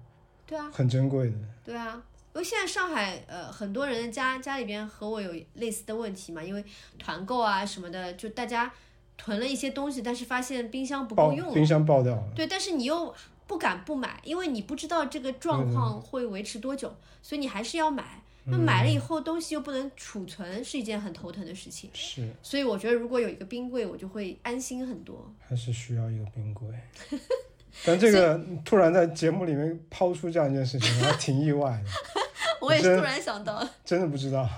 [0.47, 1.37] 对啊，很珍贵的。
[1.65, 2.01] 对啊，
[2.35, 6.65] 因为现在上海呃很多人家家里边和我有类似的问题嘛，因为
[6.99, 8.71] 团购啊什么的，就大家
[9.17, 13.13] 囤了一些东西，但是发现冰箱不爆够用了，冰箱爆掉了，对，但是你又
[13.47, 18.23] 不敢不买，因为你不知道这个状况会维持多久，所以你还是要买。
[18.45, 21.89] 那买了以后东西又不能储存，是一件很头疼的事情。
[21.95, 25.33] 是所以我觉得如果有一个冰柜，我就会安心很多。
[25.39, 26.67] 还是需要一个冰柜。
[27.87, 31.91] 但这个突然在节目里面抛出这样一件事情，我还挺意外的，
[32.61, 34.49] 我也是突然想到，真的不知道。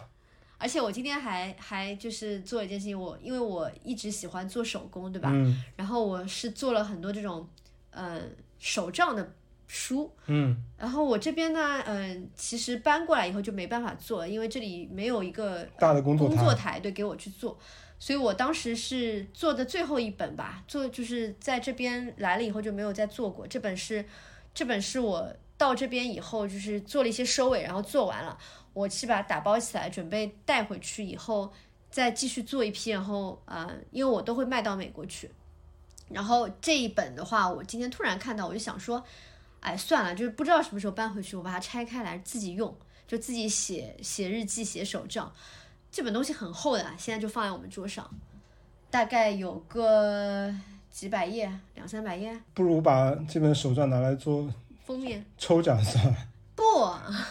[0.57, 5.29] 而且我今天还还就是做一件事情，我因为我一直喜欢做手工，对吧？
[5.31, 7.47] 嗯然后我是做了很多这种
[7.91, 8.23] 嗯、呃
[8.65, 9.35] 手账的
[9.67, 10.57] 书，嗯。
[10.79, 17.59] 然后我这边呢，嗯、其实搬过来以后就没办法做了，因为这里没有一个大的工作工台作台对给我去做，
[17.99, 23.47] 所以我当时是做的最后一本吧，做就是在这边来了以后就没有再做过。
[23.47, 24.03] 这本是
[24.55, 28.39] 这本是我到这边以后就是做了一些收尾，然后做完了，
[28.73, 31.53] 我去把它打包起来，准备带回去以后
[31.91, 35.31] 再继续做一批，然后呃，因为我都会卖到美国去。
[36.09, 39.03] 然后这一本的话，我今天突然看到，我就想说，
[39.61, 42.77] 哎，算了，就是不知道什么时候搬回去，我把它拆开来自己用，
[43.07, 45.33] 就自己写写日记、写手账。
[45.91, 48.09] 这本东西很厚的，现在就放在我们桌上，
[48.91, 50.53] 大概有个
[50.91, 52.39] 几百页，两三百页。
[52.53, 54.53] 不如把这本手账拿来做
[54.85, 56.17] 封面抽奖算了，
[56.55, 56.65] 不，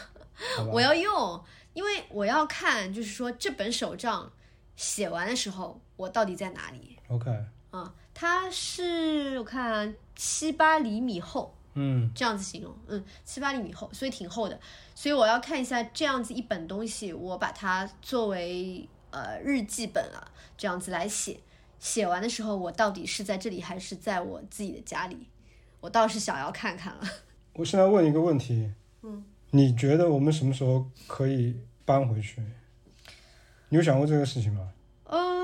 [0.72, 1.44] 我要用，
[1.74, 4.32] 因为我要看，就是说这本手账
[4.76, 7.30] 写完的时候，我到底在哪里 OK，
[7.78, 7.94] 啊？
[8.14, 14.60] 它是我看七八厘米厚，嗯这样子形容，嗯，七八厘米厚，所以挺厚的。
[14.94, 21.40] 所以我要看一下这样子一本东西，我把它作为呃日记本啊，这样子来写。
[21.80, 25.28] 写完的时候，我到底是在这里还是在我自己的家里？
[25.82, 27.02] 我倒是想要看看了。
[27.56, 28.72] 我现在问一个问题，
[29.02, 32.42] 嗯，你觉得我们什么时候可以搬回去？
[33.70, 34.70] 你有想过这个事情吗？
[35.06, 35.43] 嗯、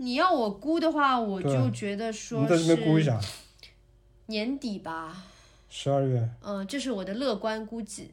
[0.00, 3.20] 你要我估的话，我就觉得我说们在这边估一是下，
[4.26, 5.26] 年底吧。
[5.68, 8.12] 十二月，嗯，这是我的乐观估计。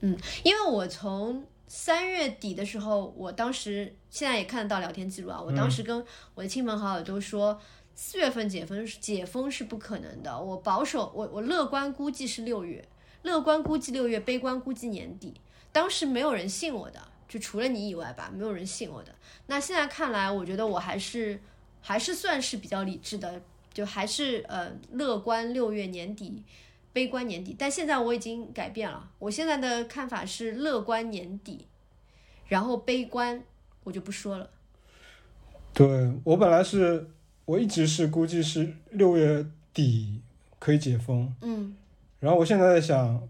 [0.00, 6.04] 嗯，因为我从三月底的时候，我当时现在也看得到聊天记录啊，我当时跟
[6.34, 7.60] 我的亲朋好友都说，
[7.94, 10.36] 四月份解封解封是不可能的。
[10.36, 12.84] 我保守，我我乐观估计是六月，
[13.22, 15.34] 乐观估计六月，悲观估计年底。
[15.70, 17.00] 当时没有人信我的，
[17.32, 19.14] 就除了你以外吧，没有人信我的。
[19.46, 21.40] 那现在看来，我觉得我还是
[21.80, 23.40] 还是算是比较理智的，
[23.72, 26.44] 就还是呃乐观六月年底。
[26.92, 29.08] 悲观年底，但现在我已经改变了。
[29.18, 31.64] 我现在的看法是乐观年底，
[32.48, 33.42] 然后悲观
[33.84, 34.50] 我就不说了。
[35.72, 37.08] 对我本来是，
[37.46, 40.20] 我一直是估计是六月底
[40.58, 41.74] 可以解封，嗯，
[42.20, 43.26] 然后我现在在想，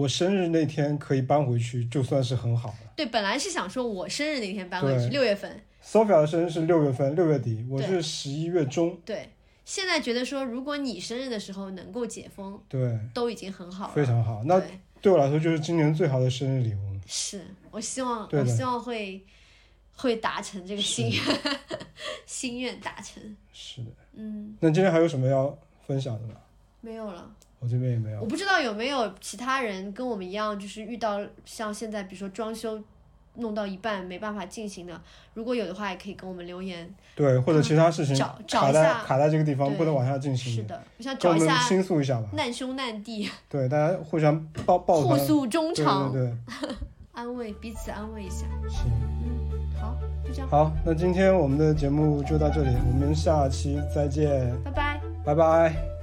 [0.00, 2.92] 我生日那天可以搬回去，就算是很好了。
[2.96, 5.60] 对，本来是想说我生日那天搬回去，六月份。
[5.84, 9.28] Sophia 的生日是六月份，六月底，我是十一月中，对，
[9.64, 13.94] 现在觉得说，如果你生日的时候能够解封，对，都已经很好了。
[13.94, 14.42] 非常好。
[14.44, 16.98] 那对，对我来说就是今年最好的生日礼物。
[17.06, 19.22] 是我希望，我希望会
[19.96, 21.20] 会达成这个心愿，
[22.24, 23.22] 心愿达成。
[23.52, 23.90] 是的。
[24.14, 26.34] 嗯，那今天还有什么要分享的吗？
[26.80, 27.30] 没有了。
[27.60, 28.26] 我这边也没有我。
[28.26, 32.82] 不知道有没有其他人跟我们一样，就是遇到像现在，比如说装修
[33.34, 35.00] 弄到一半没办法进行的，
[35.34, 36.92] 如果有的话，也可以跟我们留言。
[37.14, 42.28] 对，或者其他事情找找卡在一下卡在这个地方不能往下进行，是的，我想找一下倾诉一下吧。
[42.32, 46.36] 难兄难弟，对，大家互相抱抱，互诉衷肠，对对，
[47.12, 48.46] 安慰彼此，安慰一下。
[48.68, 48.90] 行。
[49.22, 55.00] 嗯，好，就这样，好，那今天我们的节目就到这里，我们下期再见，拜拜。
[55.24, 55.99] 拜拜。